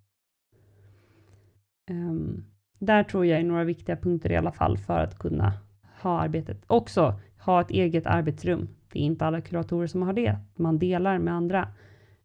[1.91, 2.45] Um,
[2.79, 5.53] där tror jag är några viktiga punkter i alla fall för att kunna
[6.01, 6.63] ha arbetet.
[6.67, 8.67] Också ha ett eget arbetsrum.
[8.91, 10.37] Det är inte alla kuratorer som har det.
[10.55, 11.67] Man delar med andra.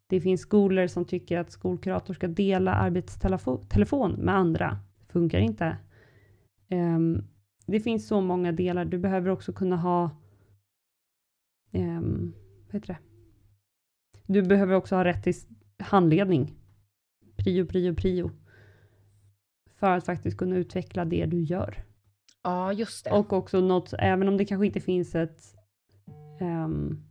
[0.07, 4.79] Det finns skolor som tycker att skolkurator ska dela arbetstelefon med andra.
[4.99, 5.77] Det funkar inte.
[6.71, 7.25] Um,
[7.67, 8.85] det finns så många delar.
[8.85, 10.11] Du behöver också kunna ha
[11.73, 12.35] um,
[12.67, 12.99] vad heter det?
[14.27, 15.35] Du behöver också ha rätt till
[15.79, 16.55] handledning.
[17.37, 18.31] Prio, prio, prio
[19.85, 21.85] för att faktiskt kunna utveckla det du gör.
[22.43, 23.11] Ja, just det.
[23.11, 25.41] Och också något, även om det kanske inte finns ett
[26.41, 27.05] um,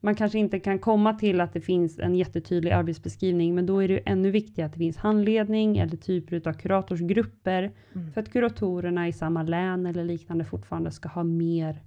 [0.00, 3.88] man kanske inte kan komma till att det finns en jättetydlig arbetsbeskrivning, men då är
[3.88, 8.12] det ännu viktigare att det finns handledning eller typer av kuratorsgrupper mm.
[8.12, 11.82] för att kuratorerna i samma län eller liknande fortfarande ska ha mer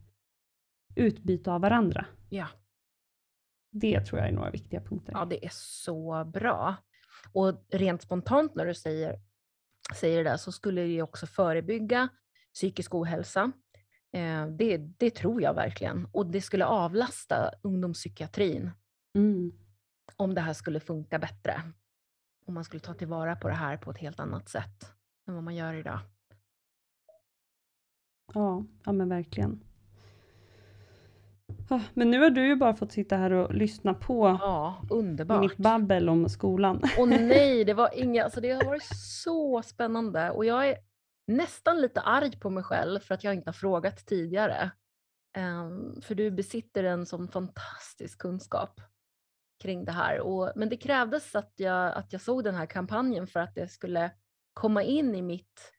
[0.95, 2.05] utbyte av varandra.
[2.29, 2.47] Ja.
[3.71, 5.13] Det tror jag är några viktiga punkter.
[5.13, 6.75] Ja, det är så bra.
[7.33, 9.15] Och rent spontant när du säger
[9.95, 12.09] säger det där, så skulle det också förebygga
[12.53, 13.51] psykisk ohälsa.
[14.13, 16.07] Eh, det, det tror jag verkligen.
[16.11, 18.71] Och det skulle avlasta ungdomspsykiatrin
[19.15, 19.51] mm.
[20.15, 21.61] om det här skulle funka bättre.
[22.45, 24.91] Om man skulle ta tillvara på det här på ett helt annat sätt
[25.27, 25.99] än vad man gör idag.
[28.33, 29.68] Ja, ja men verkligen.
[31.71, 35.41] Ah, men nu har du ju bara fått sitta här och lyssna på ja, underbart.
[35.41, 36.81] mitt babbel om skolan.
[36.99, 40.77] Och nej, det var inga, alltså det har varit så spännande och jag är
[41.27, 44.71] nästan lite arg på mig själv för att jag inte har frågat tidigare.
[45.37, 48.81] Um, för du besitter en sån fantastisk kunskap
[49.59, 50.19] kring det här.
[50.19, 53.67] Och, men det krävdes att jag, att jag såg den här kampanjen för att det
[53.67, 54.11] skulle
[54.53, 55.73] komma in i mitt,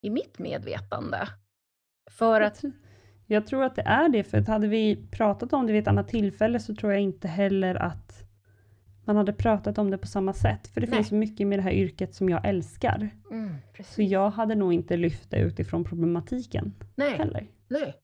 [0.00, 1.28] i mitt medvetande.
[2.10, 2.62] För att
[3.30, 5.88] jag tror att det är det, för att hade vi pratat om det vid ett
[5.88, 8.24] annat tillfälle så tror jag inte heller att
[9.04, 10.68] man hade pratat om det på samma sätt.
[10.68, 10.96] För det Nej.
[10.96, 13.10] finns så mycket med det här yrket som jag älskar.
[13.30, 13.54] Mm,
[13.84, 17.16] så jag hade nog inte lyft det utifrån problematiken Nej.
[17.18, 17.46] heller.
[17.68, 17.94] Nej.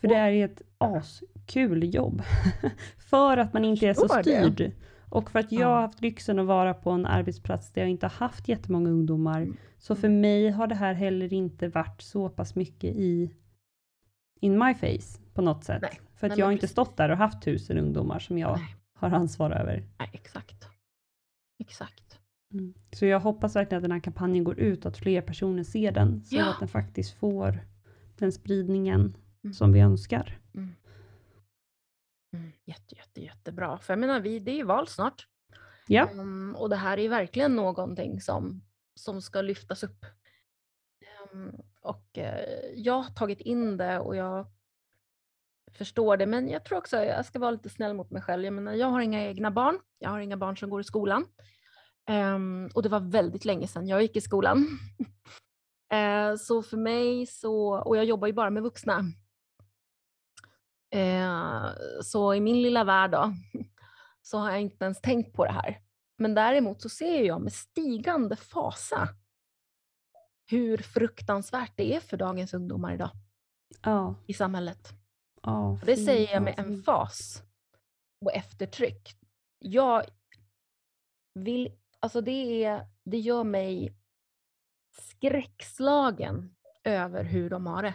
[0.00, 2.22] För det är ett askul jobb.
[3.10, 4.56] för att man inte är så styrd.
[4.56, 4.72] Det.
[5.08, 8.06] Och för att jag har haft lyxen att vara på en arbetsplats där jag inte
[8.06, 9.40] har haft jättemånga ungdomar.
[9.40, 9.56] Mm.
[9.78, 13.30] Så för mig har det här heller inte varit så pass mycket i
[14.42, 15.82] in my face på något sätt.
[15.82, 16.00] Nej.
[16.14, 18.76] För att Nej, jag har inte stått där och haft tusen ungdomar som jag Nej.
[18.94, 19.84] har ansvar över.
[19.98, 20.68] Nej, exakt.
[21.58, 22.18] Exakt.
[22.54, 22.74] Mm.
[22.92, 25.92] Så jag hoppas verkligen att den här kampanjen går ut och att fler personer ser
[25.92, 26.24] den.
[26.24, 26.50] Så ja.
[26.50, 27.58] att den faktiskt får
[28.18, 29.54] den spridningen mm.
[29.54, 30.38] som vi önskar.
[30.54, 30.74] Mm.
[32.36, 32.52] Mm.
[32.64, 33.78] Jätte, jätte, jättebra.
[33.78, 35.26] För jag menar, vi, det är ju val snart.
[35.86, 36.08] Ja.
[36.12, 38.62] Um, och det här är verkligen någonting som,
[38.94, 40.06] som ska lyftas upp.
[41.32, 44.46] Um, och eh, jag har tagit in det och jag
[45.72, 46.26] förstår det.
[46.26, 48.44] Men jag tror också att jag ska vara lite snäll mot mig själv.
[48.44, 49.78] Jag menar, jag har inga egna barn.
[49.98, 51.26] Jag har inga barn som går i skolan.
[52.10, 54.58] Um, och det var väldigt länge sedan jag gick i skolan.
[55.94, 58.98] uh, så för mig så, och jag jobbar ju bara med vuxna.
[60.94, 61.70] Uh,
[62.02, 63.32] så i min lilla värld då,
[64.22, 65.80] så har jag inte ens tänkt på det här.
[66.18, 69.08] Men däremot så ser jag med stigande fasa
[70.52, 73.10] hur fruktansvärt det är för dagens ungdomar idag
[73.82, 74.14] ja.
[74.26, 74.92] i samhället.
[75.42, 77.42] Ja, det säger jag med en fas
[78.24, 79.16] och eftertryck.
[79.58, 80.04] Jag
[81.34, 83.96] vill, alltså det, är, det gör mig
[84.90, 87.94] skräckslagen över hur de har det.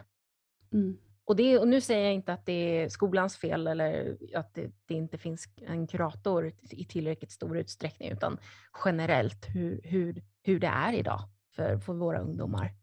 [0.72, 0.98] Mm.
[1.26, 4.72] och, det, och nu säger jag inte att det är skolans fel eller att det,
[4.86, 8.40] det, inte finns en kurator i tillräckligt stor utsträckning, utan
[8.86, 12.74] generellt hur, hur, hur det är idag för, för våra ungdomar.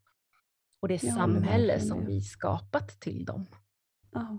[0.81, 3.47] Och det ja, samhälle som vi skapat till dem.
[4.11, 4.39] Ja,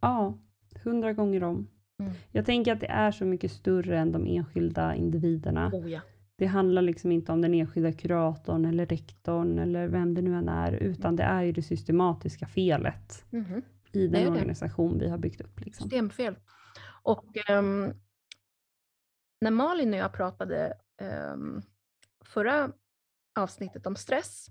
[0.00, 0.38] ja
[0.84, 1.68] hundra gånger om.
[1.98, 2.12] Mm.
[2.32, 5.70] Jag tänker att det är så mycket större än de enskilda individerna.
[5.72, 6.00] Oh, ja.
[6.36, 10.48] Det handlar liksom inte om den enskilda kuratorn eller rektorn eller vem det nu än
[10.48, 13.62] är, utan det är ju det systematiska felet mm.
[13.92, 15.60] i den organisation vi har byggt upp.
[15.60, 15.84] Liksom.
[15.84, 16.36] Systemfel.
[17.02, 17.92] Och um,
[19.40, 20.74] när Malin och jag pratade
[21.32, 21.62] um,
[22.24, 22.72] förra
[23.38, 24.46] avsnittet om stress,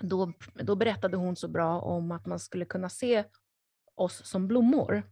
[0.00, 3.24] då, då berättade hon så bra om att man skulle kunna se
[3.94, 5.02] oss som blommor.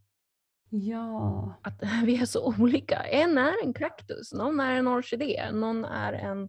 [0.70, 1.54] Ja.
[1.62, 2.96] Att vi är så olika.
[2.96, 6.48] En är en kaktus, någon är en orkidé, någon är en,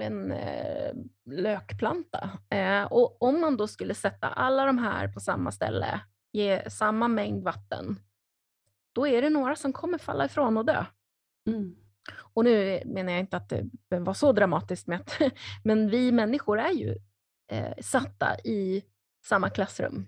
[0.00, 0.94] en eh,
[1.30, 2.30] lökplanta.
[2.50, 6.00] Eh, och om man då skulle sätta alla de här på samma ställe,
[6.32, 8.00] ge samma mängd vatten,
[8.92, 10.84] då är det några som kommer falla ifrån och dö.
[11.46, 11.87] Mm.
[12.16, 15.18] Och nu menar jag inte att det var så dramatiskt, med att,
[15.64, 16.96] men vi människor är ju
[17.50, 18.84] eh, satta i
[19.24, 20.06] samma klassrum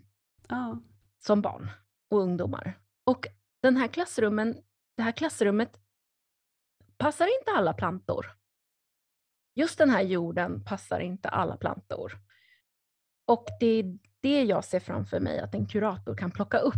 [0.48, 0.78] ja.
[1.18, 1.70] som barn
[2.10, 2.78] och ungdomar.
[3.04, 3.26] Och
[3.62, 4.62] den här klassrummen,
[4.96, 5.80] det här klassrummet
[6.96, 8.36] passar inte alla plantor.
[9.54, 12.18] Just den här jorden passar inte alla plantor.
[13.26, 16.74] Och det är det jag ser framför mig att en kurator kan plocka upp.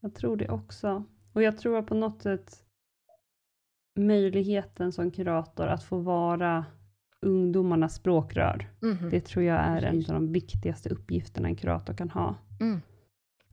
[0.00, 1.04] Jag tror det också.
[1.32, 2.63] Och jag tror på något sätt
[3.94, 6.64] möjligheten som kurator att få vara
[7.20, 8.70] ungdomarnas språkrör.
[8.82, 9.10] Mm.
[9.10, 12.34] Det tror jag är en av de viktigaste uppgifterna en kurator kan ha.
[12.60, 12.80] Mm.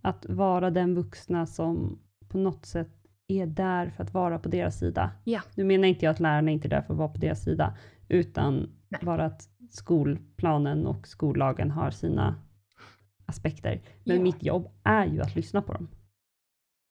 [0.02, 4.80] Att vara den vuxna som på något sätt är där för att vara på deras
[4.80, 5.12] sida.
[5.24, 5.42] Ja.
[5.56, 7.78] Nu menar inte jag att lärarna inte är där för att vara på deras sida,
[8.08, 9.02] utan Nej.
[9.04, 12.36] bara att skolplanen och skollagen har sina
[13.26, 13.82] aspekter.
[14.04, 14.24] Men ja.
[14.24, 15.88] mitt jobb är ju att lyssna på dem.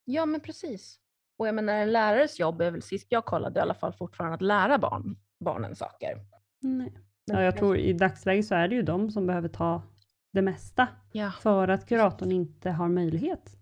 [0.05, 1.01] Ja, men precis.
[1.41, 4.35] Och jag menar, en lärares jobb är väl, sist jag kollade i alla fall, fortfarande
[4.35, 6.09] att lära barn, barnen saker.
[6.63, 6.93] Nej.
[7.25, 9.83] Ja, jag tror i dagsläget så är det ju de som behöver ta
[10.33, 10.89] det mesta.
[11.13, 11.33] Ja.
[11.41, 13.57] För att kuratorn inte har möjlighet.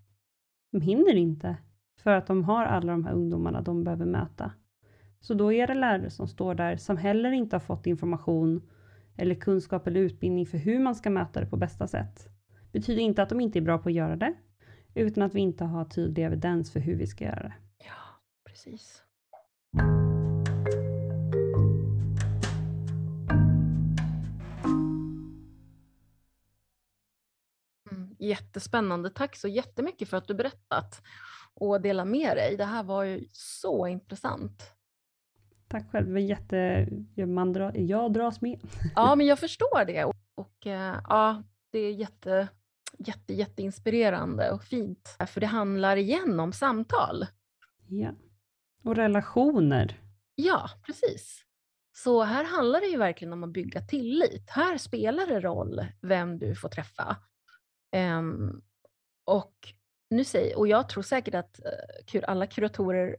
[0.73, 1.57] De hinner inte.
[2.03, 4.53] För att de har alla de här ungdomarna de behöver möta.
[5.21, 8.63] Så då är det lärare som står där som heller inte har fått information
[9.17, 12.29] eller kunskap eller utbildning för hur man ska möta det på bästa sätt.
[12.73, 14.35] Betyder inte att de inte är bra på att göra det,
[14.95, 17.55] utan att vi inte har tydlig evidens för hur vi ska göra det.
[18.65, 19.03] Precis.
[28.19, 29.11] Jättespännande.
[29.11, 31.03] Tack så jättemycket för att du berättat
[31.55, 32.57] och delat med dig.
[32.57, 34.73] Det här var ju så intressant.
[35.69, 36.07] Tack själv.
[36.07, 36.89] Det var jätte...
[37.27, 37.77] Man dra...
[37.77, 38.61] Jag dras med.
[38.97, 40.05] Ja, men jag förstår det.
[40.05, 42.49] Och, och eh, ja, det är jätte,
[42.99, 45.17] jätte, jätteinspirerande och fint.
[45.27, 47.27] För det handlar igen om samtal.
[47.89, 48.15] Ja.
[48.85, 50.01] Och relationer.
[50.35, 51.45] Ja, precis.
[51.93, 54.51] Så här handlar det ju verkligen om att bygga tillit.
[54.51, 57.17] Här spelar det roll vem du får träffa.
[58.19, 58.63] Um,
[59.25, 59.55] och,
[60.11, 61.61] nu säger, och jag tror säkert att
[62.15, 63.17] uh, alla kuratorer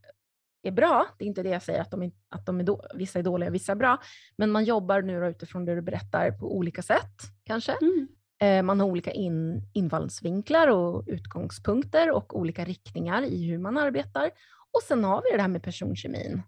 [0.64, 1.08] är bra.
[1.18, 3.50] Det är inte det jag säger att, de, att de är då, vissa är dåliga
[3.50, 3.98] och vissa är bra.
[4.38, 7.78] Men man jobbar nu utifrån det du berättar på olika sätt kanske.
[7.82, 8.08] Mm.
[8.42, 14.32] Eh, man har olika in, infallsvinklar och utgångspunkter och olika riktningar i hur man arbetar.
[14.72, 16.42] Och sen har vi det här med personkemin.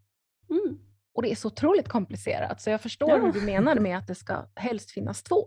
[0.50, 0.80] Mm.
[1.14, 3.18] Och det är så otroligt komplicerat, så jag förstår ja.
[3.18, 5.44] hur du menar med att det ska helst finnas två.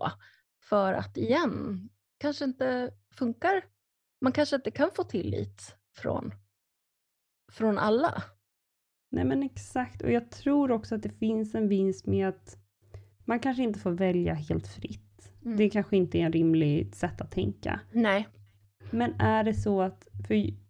[0.69, 3.63] För att igen, kanske inte funkar.
[4.21, 6.33] Man kanske inte kan få tillit från,
[7.51, 8.23] från alla.
[9.11, 12.57] Nej men exakt, och jag tror också att det finns en vinst med att
[13.25, 15.31] man kanske inte får välja helt fritt.
[15.45, 15.57] Mm.
[15.57, 17.79] Det kanske inte är ett rimligt sätt att tänka.
[17.91, 18.27] Nej.
[18.91, 20.64] Men är det så att, för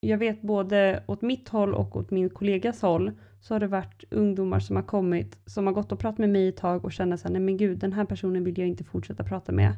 [0.00, 4.04] jag vet både åt mitt håll och åt min kollegas håll, så har det varit
[4.10, 7.16] ungdomar som har kommit, som har gått och pratat med mig ett tag och känner
[7.16, 9.76] såhär, nej men gud, den här personen vill jag inte fortsätta prata med.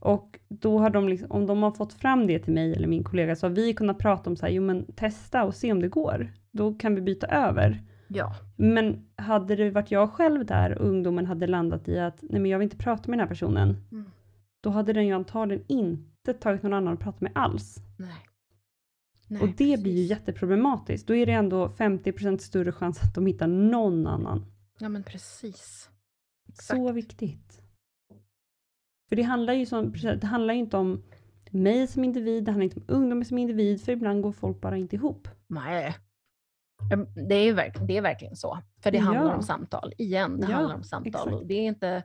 [0.00, 3.04] Och då har de, liksom, om de har fått fram det till mig eller min
[3.04, 5.80] kollega, så har vi kunnat prata om så här, jo men testa och se om
[5.80, 6.32] det går.
[6.50, 7.82] Då kan vi byta över.
[8.08, 8.34] Ja.
[8.56, 12.50] Men hade det varit jag själv där och ungdomen hade landat i att, nej men
[12.50, 13.76] jag vill inte prata med den här personen.
[13.92, 14.10] Mm.
[14.60, 17.76] Då hade den ju antagligen inte tagit någon annan att prata med alls.
[17.98, 18.31] Nej.
[19.32, 19.82] Nej, och det precis.
[19.82, 21.06] blir ju jätteproblematiskt.
[21.06, 24.46] Då är det ändå 50% större chans att de hittar någon annan.
[24.78, 25.90] Ja men precis.
[26.48, 26.78] Exakt.
[26.78, 27.62] Så viktigt.
[29.08, 31.02] För det handlar ju som, det handlar inte om
[31.50, 34.76] mig som individ, det handlar inte om ungdomar som individ, för ibland går folk bara
[34.76, 35.28] inte ihop.
[35.46, 35.96] Nej.
[37.28, 38.58] Det är, verk, det är verkligen så.
[38.82, 39.36] För det handlar ja.
[39.36, 39.92] om samtal.
[39.98, 41.48] Igen, det ja, handlar om samtal.
[41.48, 42.02] Det är inte,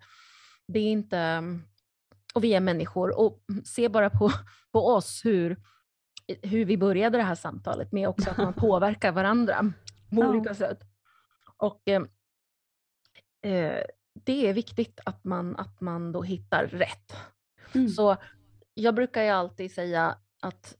[0.68, 1.44] det är inte
[2.38, 4.32] och vi är människor och se bara på,
[4.72, 5.58] på oss hur,
[6.42, 9.74] hur vi började det här samtalet med också att man påverkar varandra
[10.10, 10.30] på Ja.
[10.30, 10.80] olika sätt.
[11.58, 12.02] Och eh,
[13.54, 17.14] eh, det är viktigt att man, att man då hittar rätt.
[17.76, 17.90] Mm.
[17.90, 18.16] Så
[18.74, 20.78] jag brukar ju alltid säga att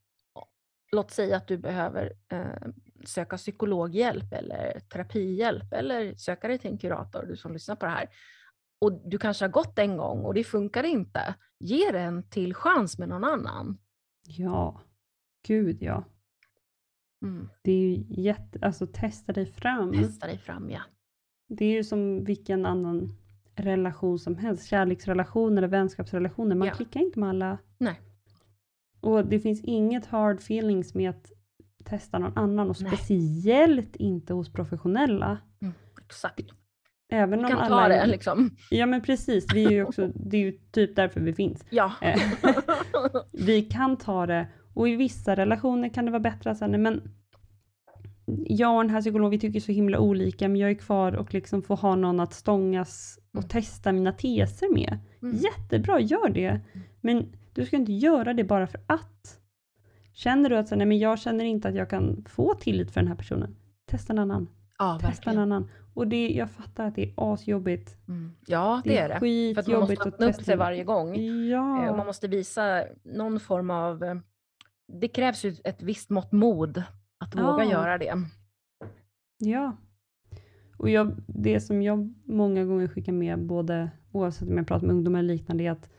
[0.92, 2.68] låt säga att du behöver eh,
[3.06, 7.92] söka psykologhjälp eller terapihjälp eller söka dig till en kurator, du som lyssnar på det
[7.92, 8.10] här.
[8.82, 11.36] Och du kanske har gått en gång och det funkar inte.
[11.60, 13.78] Ge det en till chans med någon annan.
[14.24, 14.82] Ja,
[15.48, 16.04] gud ja.
[17.26, 17.50] Mm.
[17.64, 19.94] Det är ju jätte, alltså testa dig fram.
[19.94, 20.82] Testa dig fram, ja.
[21.50, 23.16] Det är ju som vilken annan
[23.56, 24.66] relation som helst.
[24.68, 26.56] Kärleksrelationer eller vänskapsrelationer.
[26.56, 26.74] Man Ja.
[26.74, 27.58] klickar inte med alla.
[27.78, 28.02] Nej.
[29.02, 31.32] Och det finns inget hard feelings med att
[31.86, 32.92] testa någon annan och Nej.
[32.98, 35.38] speciellt inte hos professionella.
[36.06, 36.46] Exakt.
[37.10, 38.50] Även Vi om kan alla ta är- det liksom.
[38.72, 41.66] Ja men precis, vi är ju också, det är ju typ därför vi finns.
[41.70, 41.92] Ja.
[42.02, 42.20] Eh,
[43.46, 46.80] vi kan ta det och i vissa relationer kan det vara bättre att säga nej
[46.80, 47.02] men
[48.46, 51.34] jag och den här psykologen vi tycker så himla olika men jag är kvar och
[51.34, 53.50] liksom får ha någon att stångas och Mm.
[53.50, 54.98] testa mina teser med.
[55.22, 55.38] Mm.
[55.38, 56.60] Jättebra, gör det.
[57.02, 59.40] Men du ska inte göra det bara för att.
[60.14, 63.02] Känner du att så, nej, men jag känner inte att jag kan få tillit för
[63.02, 63.56] den här personen.
[63.86, 64.50] Testa en annan.
[64.80, 65.40] ja, Testa en verkligen.
[65.40, 65.70] annan.
[65.94, 67.98] Och det, jag fattar att det är asjobbigt.
[68.08, 68.32] Mm.
[68.48, 69.20] Ja, det är det.
[69.20, 71.16] För att man skitjobbigt måste öppna upp sig varje gång.
[71.18, 71.90] Eh, Ja.
[71.92, 74.22] Och man måste visa någon form av...
[74.88, 76.84] Det krävs ju ett visst mått mod
[77.18, 77.72] att våga Ja.
[77.72, 78.14] göra det.
[79.38, 79.78] Ja.
[80.78, 84.96] Och jag, det som jag många gånger skickar med, både oavsett om jag pratar med
[84.96, 85.90] ungdomar eller liknande, är att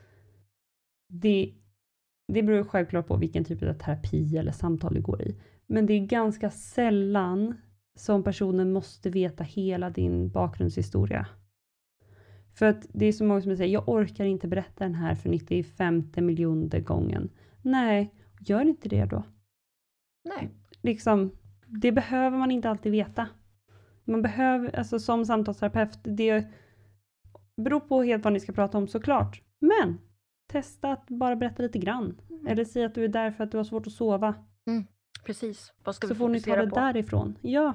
[1.09, 1.53] det,
[2.27, 5.41] det beror självklart på vilken typ av terapi eller samtal du går i.
[5.67, 7.55] Men det är ganska sällan
[7.95, 11.27] som personen måste veta hela din bakgrundshistoria.
[12.53, 15.29] För att det är så många som säger, jag orkar inte berätta den här för
[15.29, 17.29] 95 miljoner gången.
[17.61, 19.23] Nej, gör inte det då
[20.23, 20.49] Nej.
[20.81, 21.31] liksom,
[21.67, 23.27] det behöver man inte alltid veta.
[24.03, 26.47] Man behöver, alltså som samtalsterapeut, det
[27.57, 29.41] beror på helt vad ni ska prata om såklart.
[29.59, 29.97] Men
[30.47, 32.21] testa att bara berätta lite grann.
[32.29, 32.47] Mm.
[32.47, 34.35] Eller säga att du är där för att du har svårt att sova.
[35.25, 35.73] Precis.
[35.83, 36.75] Vad ska Så vi får ni ta det på?
[36.75, 37.37] därifrån.
[37.41, 37.73] Ja,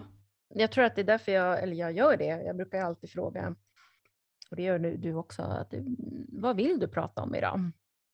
[0.49, 2.25] Jag tror att det är därför jag, eller jag gör det.
[2.43, 3.55] Jag brukar alltid fråga,
[4.51, 5.97] och det gör du, du också, att, mm,
[6.29, 7.61] vad vill du prata om idag?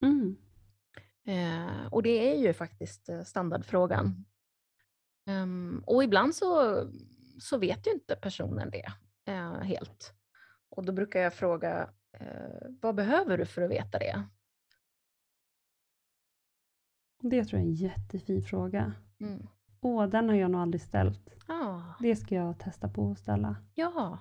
[0.03, 0.35] mm.
[1.25, 4.25] Eh, och det är ju faktiskt eh, standardfrågan.
[5.25, 6.77] Ehm, och ibland så,
[7.39, 8.93] så vet ju inte personen det
[9.31, 10.13] eh, helt.
[10.69, 14.23] Och då brukar jag fråga, eh, vad behöver du för att veta det?
[17.23, 18.93] det tror jag är en jättefin fråga.
[19.19, 19.47] Mm.
[19.81, 21.35] Åh, den har jag nog aldrig ställt.
[21.47, 23.55] Ah, Det ska jag testa på att ställa.
[23.73, 24.19] ja.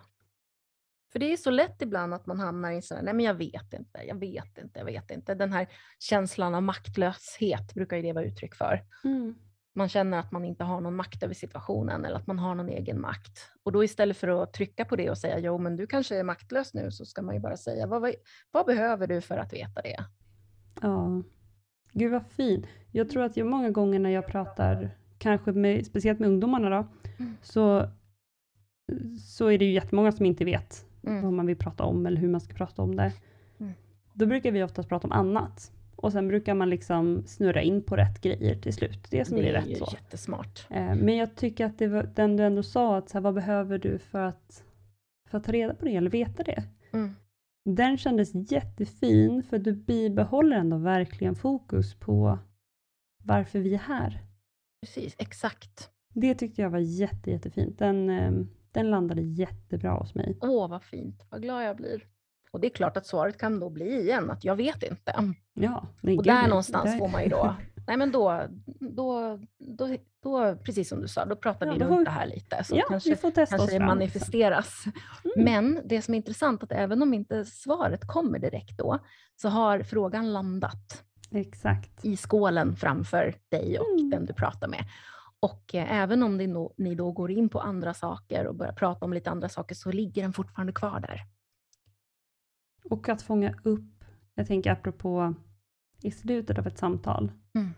[1.12, 3.72] För det är så lätt ibland att man hamnar i här, nej men jag vet
[3.72, 5.34] inte, jag vet inte, jag vet inte.
[5.34, 8.84] Den här känslan av maktlöshet brukar ju det vara uttryck för.
[9.04, 9.34] Mm.
[9.74, 12.68] man känner att man inte har någon makt över situationen eller att man har någon
[12.68, 13.50] egen makt.
[13.62, 16.24] Och då istället för att trycka på det och säga jo men du kanske är
[16.24, 18.14] maktlös nu så ska man ju bara säga vad, vad,
[18.50, 20.04] vad behöver du för att veta det?
[20.82, 21.22] Ja.
[21.92, 22.66] Gud vad fint.
[22.92, 26.88] Jag tror att jag många gånger när jag pratar, kanske med, speciellt med ungdomarna då,
[27.18, 27.36] Mm.
[27.42, 27.90] så,
[29.28, 31.22] så är det ju jättemånga som inte vet Mm.
[31.22, 33.12] vad man vill prata om eller hur man ska prata om det.
[33.61, 33.72] Mm.
[34.14, 35.72] Då brukar vi oftast prata om annat.
[35.96, 39.07] Och sen brukar man liksom snurra in på rätt grejer till slut.
[39.11, 39.88] Det som Det blir är rätt ju så.
[39.92, 40.66] jättesmart.
[40.70, 43.34] Eh, Men jag tycker att det var den du ändå sa, att så här, vad
[43.34, 44.64] behöver du för att,
[45.28, 46.64] för att ta reda på det eller veta det?
[46.92, 47.14] Mm.
[47.64, 52.38] Den kändes jättefin för du bibehåller ändå verkligen fokus på
[53.24, 54.20] varför vi är här.
[54.82, 55.90] Precis, exakt.
[56.14, 57.78] Det tyckte jag var jätte, jättefint.
[57.78, 58.32] Den, eh,
[58.72, 60.38] den landade jättebra hos mig.
[60.40, 62.04] Åh vad fint, vad glad jag blir.
[62.52, 65.32] Och det är klart att svaret kan då bli igen att jag vet inte.
[65.54, 67.54] Ja, nej, Och där någonstans Där- får man ju då,
[67.86, 68.42] nej men då,
[68.80, 72.64] då, då, då precis som du sa, då pratar Ja, vi runt det här lite.
[72.64, 73.86] Så Ja, kanske vi får testa oss kanske det fram.
[73.86, 74.84] manifesteras.
[75.36, 75.44] Mm.
[75.44, 78.98] Men det som är intressant är att även om inte svaret kommer direkt då,
[79.36, 82.04] så har frågan landat Exakt.
[82.04, 84.10] i skålen framför dig och Mm.
[84.10, 84.84] den du pratar med.
[85.41, 89.05] Och eh, även om nå- ni då går in på andra saker och börjar prata
[89.05, 91.20] om lite andra saker så ligger den fortfarande kvar där.
[92.84, 95.34] Och att fånga upp, jag tänker apropå
[96.03, 97.70] i slutet av ett samtal, Mm.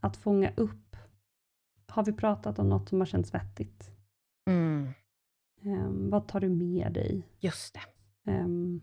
[0.00, 0.96] att fånga upp,
[1.86, 3.90] har vi pratat om något som har känts vettigt?
[5.64, 7.28] Ehm, vad tar du med dig?
[7.38, 8.32] Just det.
[8.32, 8.80] Um,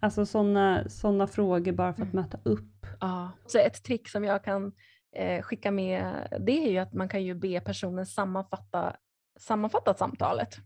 [0.00, 2.22] alltså sådana såna frågor bara för att Mm.
[2.24, 2.86] möta upp.
[3.00, 3.30] Ja.
[3.46, 4.72] Så ett trick som jag kan
[5.12, 8.96] eh, skicka med det är ju att man kan ju be personen sammanfatta,
[9.38, 10.56] sammanfatta samtalet.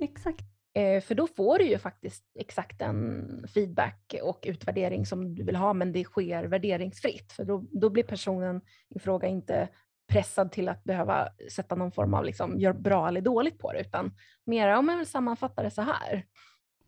[0.00, 0.44] Exakt.
[0.74, 5.56] Eh, för då får du ju faktiskt exakt den feedback och utvärdering som du vill
[5.56, 7.32] ha, men det sker värderingsfritt.
[7.32, 9.68] För då, då blir personen i fråga inte
[10.08, 13.80] pressad till att behöva sätta någon form av liksom, gör bra eller dåligt på det,
[13.80, 14.12] utan
[14.44, 16.26] mer om man vill sammanfatta det så här.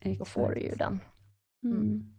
[0.00, 0.18] Exakt.
[0.18, 1.00] Då får du ju den.
[1.64, 1.76] Mm.
[1.76, 2.14] Mm.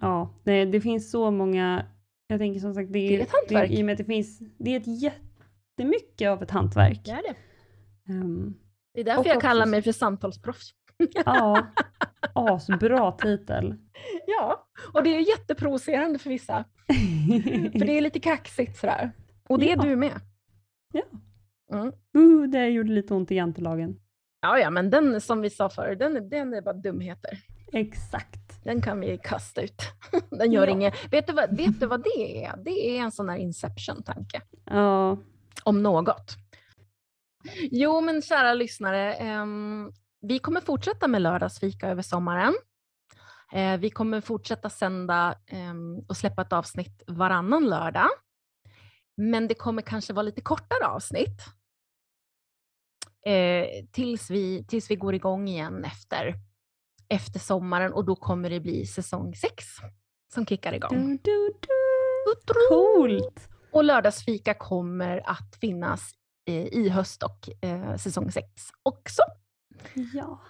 [0.00, 1.86] Ja, det, det, finns så många,
[2.26, 3.70] jag tänker som sagt, det är, det är ett hantverk.
[3.70, 7.00] Det, I och med att det finns, det är ett jättemycket av ett hantverk.
[7.04, 7.36] Det är det.
[8.12, 8.58] Um,
[8.94, 10.70] det är därför jag kallar mig för samtalsproffs.
[11.24, 11.66] Ja,
[12.34, 13.74] asbra titel.
[14.26, 16.64] Ja, och det är jätteprovocerande för vissa.
[17.78, 19.12] för det är lite kaxigt sådär.
[19.48, 19.72] Och det ja.
[19.72, 20.20] är du med.
[20.92, 21.02] Ja.
[21.72, 21.92] Mm.
[22.16, 24.00] Uh, det gjorde lite ont i jantelagen.
[24.40, 27.38] Ja, ja, men den som vi sa förr, den, den är bara dumheter.
[27.72, 28.43] Exakt.
[28.64, 29.82] Den kan vi kasta ut.
[30.30, 30.72] Den gör ja.
[30.72, 31.12] inget.
[31.12, 32.56] Vet du, vad, vet du vad det är?
[32.56, 34.42] Det är en sån här inception-tanke.
[34.64, 35.18] Ja.
[35.64, 36.36] Om något.
[37.70, 39.46] Jo, men kära lyssnare, eh,
[40.20, 42.54] vi kommer fortsätta med lördagsfika över sommaren.
[43.52, 45.74] Eh, vi kommer fortsätta sända eh,
[46.08, 48.08] och släppa ett avsnitt varannan lördag.
[49.16, 51.40] Men det kommer kanske vara lite kortare avsnitt
[53.26, 56.34] eh, tills, vi, tills vi går igång igen efter,
[57.08, 59.64] efter sommaren och då kommer det bli säsong sex
[60.34, 61.18] som kickar igång.
[61.22, 61.52] Du.
[62.68, 63.48] Coolt!
[63.72, 66.14] Och lördagsfika kommer att finnas
[66.46, 68.48] i höst och eh, säsong sex
[68.82, 69.22] också.
[70.14, 70.40] Ja.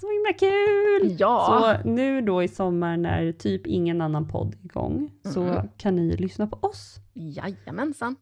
[0.00, 1.16] Så himla kul!
[1.20, 1.78] Ja.
[1.82, 5.34] Så nu då i sommar när typ ingen annan podd är igång mm.
[5.34, 6.96] så kan ni lyssna på oss.
[7.12, 8.16] Jajamensan.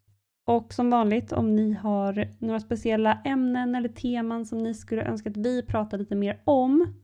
[0.50, 5.30] Och som vanligt om ni har några speciella ämnen eller teman som ni skulle önska
[5.30, 6.94] att vi pratar lite mer om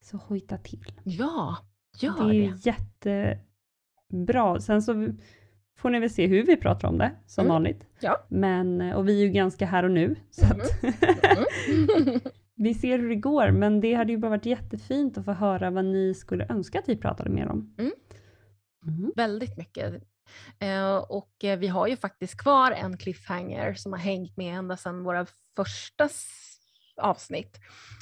[0.00, 0.92] så hojta till.
[1.04, 1.56] Ja,
[2.00, 2.36] gör det.
[2.36, 2.66] är det.
[4.10, 4.60] jättebra.
[4.60, 5.08] Sen så
[5.78, 7.52] får ni väl se hur vi pratar om det som mm.
[7.52, 7.86] vanligt.
[8.00, 8.26] Ja.
[8.28, 10.16] Men, och vi är ju ganska här och nu.
[10.30, 10.60] Så mm.
[12.06, 12.20] mm.
[12.56, 15.70] vi ser hur det går, men det hade ju bara varit jättefint att få höra
[15.70, 17.74] vad ni skulle önska att vi pratade mer om.
[17.78, 17.92] Mm.
[18.86, 19.12] Mm.
[19.16, 20.02] Väldigt mycket.
[20.58, 24.76] Eh, och eh, vi har ju faktiskt kvar en cliffhanger som har hängt med ända
[24.76, 26.08] sedan våra första
[26.96, 27.60] avsnitt.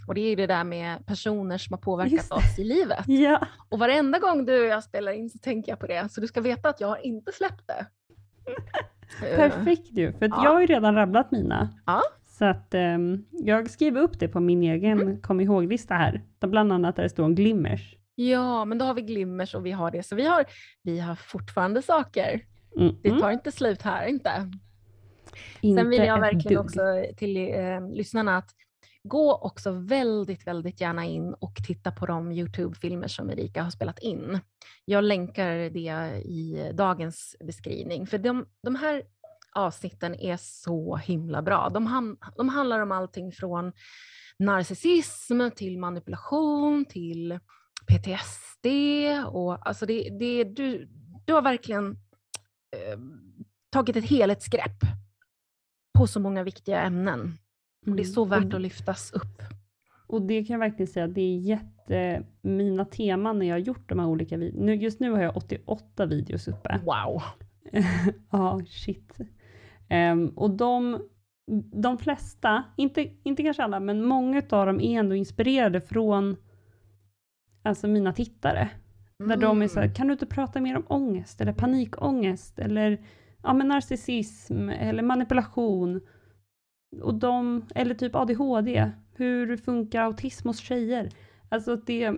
[0.08, 3.04] Och det är ju det där med personer som har påverkat oss i livet.
[3.06, 3.46] Ja.
[3.68, 6.26] Och varenda gång du och jag spelar in så tänker jag på det, så du
[6.26, 7.86] ska veta att jag har inte släppt det.
[9.36, 10.44] Perfekt ju, för ja.
[10.44, 11.68] jag har ju redan rabblat mina.
[11.86, 12.02] Ja.
[12.26, 15.20] Så att um, jag skriver upp det på min egen mm.
[15.20, 17.96] kom ihåg-lista här, bland annat där det står om glimmers.
[18.14, 20.02] Ja, men då har vi glimmers och vi har det.
[20.02, 20.44] Så vi har,
[20.82, 22.46] vi har fortfarande saker.
[22.76, 22.96] Mm.
[23.02, 24.50] Det tar inte slut här inte.
[25.60, 28.50] inte Sen vill jag verkligen också till eh, lyssnarna att
[29.02, 33.98] gå också väldigt, väldigt gärna in och titta på de Youtube-filmer som Erika har spelat
[33.98, 34.40] in.
[34.84, 39.02] Jag länkar det i dagens beskrivning, för de, de här
[39.52, 41.68] avsnitten är så himla bra.
[41.68, 43.72] De, ham, de handlar om allting från
[44.38, 47.38] narcissism till manipulation till
[47.86, 48.66] PTSD
[49.26, 50.88] och alltså det, det, du,
[51.24, 51.90] du har verkligen
[52.76, 52.98] eh,
[53.70, 54.78] tagit ett helhetsgrepp
[55.98, 57.38] på så många viktiga ämnen.
[57.86, 58.40] Och det är så mm.
[58.40, 59.42] värt att lyftas upp.
[60.06, 63.88] Och det kan jag verkligen säga, det är jätte, mina teman när jag har gjort
[63.88, 64.74] de här olika videorna.
[64.74, 66.80] Just nu har jag 88 videos uppe.
[66.84, 67.22] Wow!
[68.30, 69.18] ja, shit.
[69.90, 71.02] Um, och de,
[71.72, 76.36] de flesta, inte, inte kanske alla, men många av dem är ändå inspirerade från
[77.64, 78.70] alltså mina tittare.
[79.20, 79.28] Mm.
[79.28, 79.94] Där de är så här, mm.
[79.94, 83.00] kan du inte prata mer om ångest eller panikångest eller
[83.42, 86.00] ja, men narcissism eller manipulation.
[87.02, 88.90] Och de, eller typ ADHD.
[89.16, 91.10] Hur funkar autism hos tjejer?
[91.48, 92.12] Alltså det,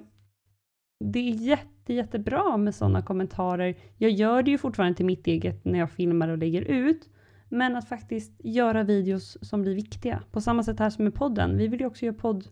[1.04, 3.76] det är jätte, jättebra med sådana kommentarer.
[3.98, 7.08] Jag gör det ju fortfarande till mitt eget när jag filmar och lägger ut.
[7.48, 10.22] Men att faktiskt göra videos som blir viktiga.
[10.30, 11.58] På samma sätt här som med podden.
[11.58, 12.48] Vi vill ju också göra podd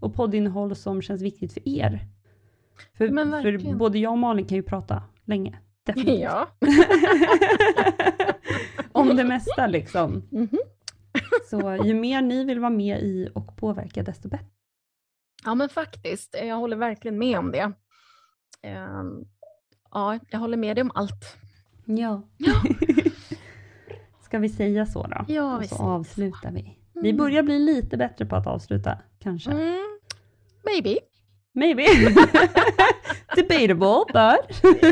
[0.00, 2.15] och poddinnehåll som känns viktigt för er.
[2.98, 3.08] För,
[3.42, 5.58] för både jag och Malin kan ju prata länge.
[5.86, 6.20] Definitivt.
[6.20, 6.48] Ja.
[8.92, 10.28] Om det mesta liksom.
[10.32, 10.58] Mm -hmm.
[11.50, 14.46] Så ju mer ni vill vara med i och påverka, desto bättre.
[15.44, 16.36] Ja, men faktiskt.
[16.42, 17.72] Jag håller verkligen med om det.
[18.62, 19.28] Um,
[19.90, 21.36] ja, jag håller med dig om allt.
[21.84, 22.22] Ja.
[22.36, 22.54] ja.
[24.20, 25.24] Ska vi säga så då?
[25.28, 26.60] Ja, och så avslutar vi.
[26.60, 27.02] Mm.
[27.02, 29.50] Vi börjar bli lite bättre på att avsluta, kanske.
[29.50, 29.98] Mm.
[30.64, 30.98] Maybe.
[31.56, 31.82] Maybe.
[33.36, 34.62] Debatable, but.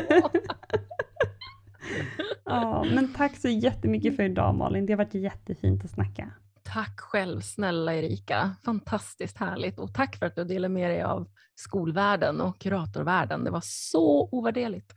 [2.44, 4.86] ja, men tack så jättemycket för idag Malin.
[4.86, 6.30] Det har varit jättefint att snacka.
[6.62, 8.56] Tack själv snälla Erika.
[8.64, 13.44] Fantastiskt härligt och tack för att du delar med dig av skolvärlden och kuratorvärlden.
[13.44, 14.94] Det var så ovärderligt.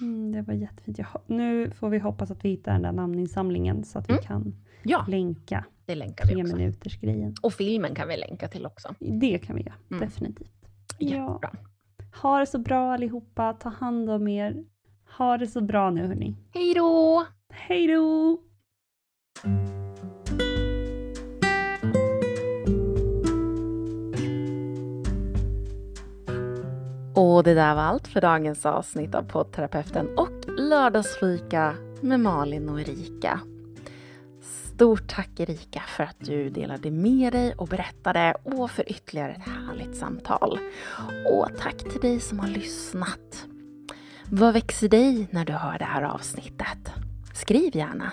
[0.00, 0.98] Mm, det var jättefint.
[1.26, 4.24] Nu får vi hoppas att vi hittar den där namninsamlingen så att vi mm.
[4.24, 5.04] kan ja.
[5.08, 6.56] länka det länkar vi tre också.
[6.56, 7.34] minuters grejen.
[7.42, 8.94] Och filmen kan vi länka till också.
[8.98, 10.00] Det kan vi göra, Mm.
[10.00, 10.57] definitivt.
[10.98, 11.08] Ja.
[11.08, 11.50] Jättebra.
[12.22, 14.64] Ha det så bra allihopa, ta hand om er.
[15.18, 16.36] Ha det så bra nu hörni.
[16.54, 17.26] Hej då!
[17.52, 18.38] Hej då!
[27.14, 32.80] Och det där var allt för dagens avsnitt av poddterapeuten och lördagsfika med Malin och
[32.80, 33.40] Erika.
[34.78, 39.48] Stort tack Erika för att du delade med dig och berättade och för ytterligare ett
[39.48, 40.58] härligt samtal.
[41.30, 43.46] Och tack till dig som har lyssnat.
[44.30, 46.90] Vad växer dig när du hör det här avsnittet?
[47.34, 48.12] Skriv gärna.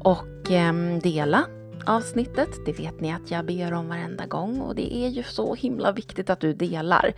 [0.00, 1.44] Och eh, dela
[1.86, 2.48] avsnittet.
[2.66, 5.92] Det vet ni att jag ber om varenda gång och det är ju så himla
[5.92, 7.12] viktigt att du delar.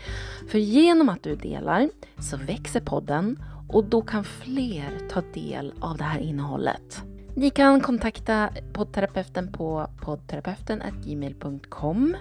[0.49, 5.97] För genom att du delar så växer podden och då kan fler ta del av
[5.97, 7.03] det här innehållet.
[7.35, 12.17] Ni kan kontakta poddterapeuten på poddterapeuten.gmail.com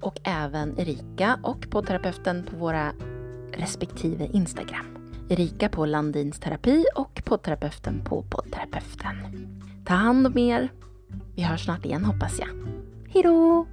[0.00, 2.92] och även Erika och poddterapeuten på våra
[3.52, 4.86] respektive Instagram.
[5.28, 9.16] Erika på Landins terapi och poddterapeuten på poddterapeuten.
[9.84, 10.72] Ta hand om er.
[11.34, 12.48] Vi hörs snart igen hoppas jag.
[13.08, 13.66] Hejdå!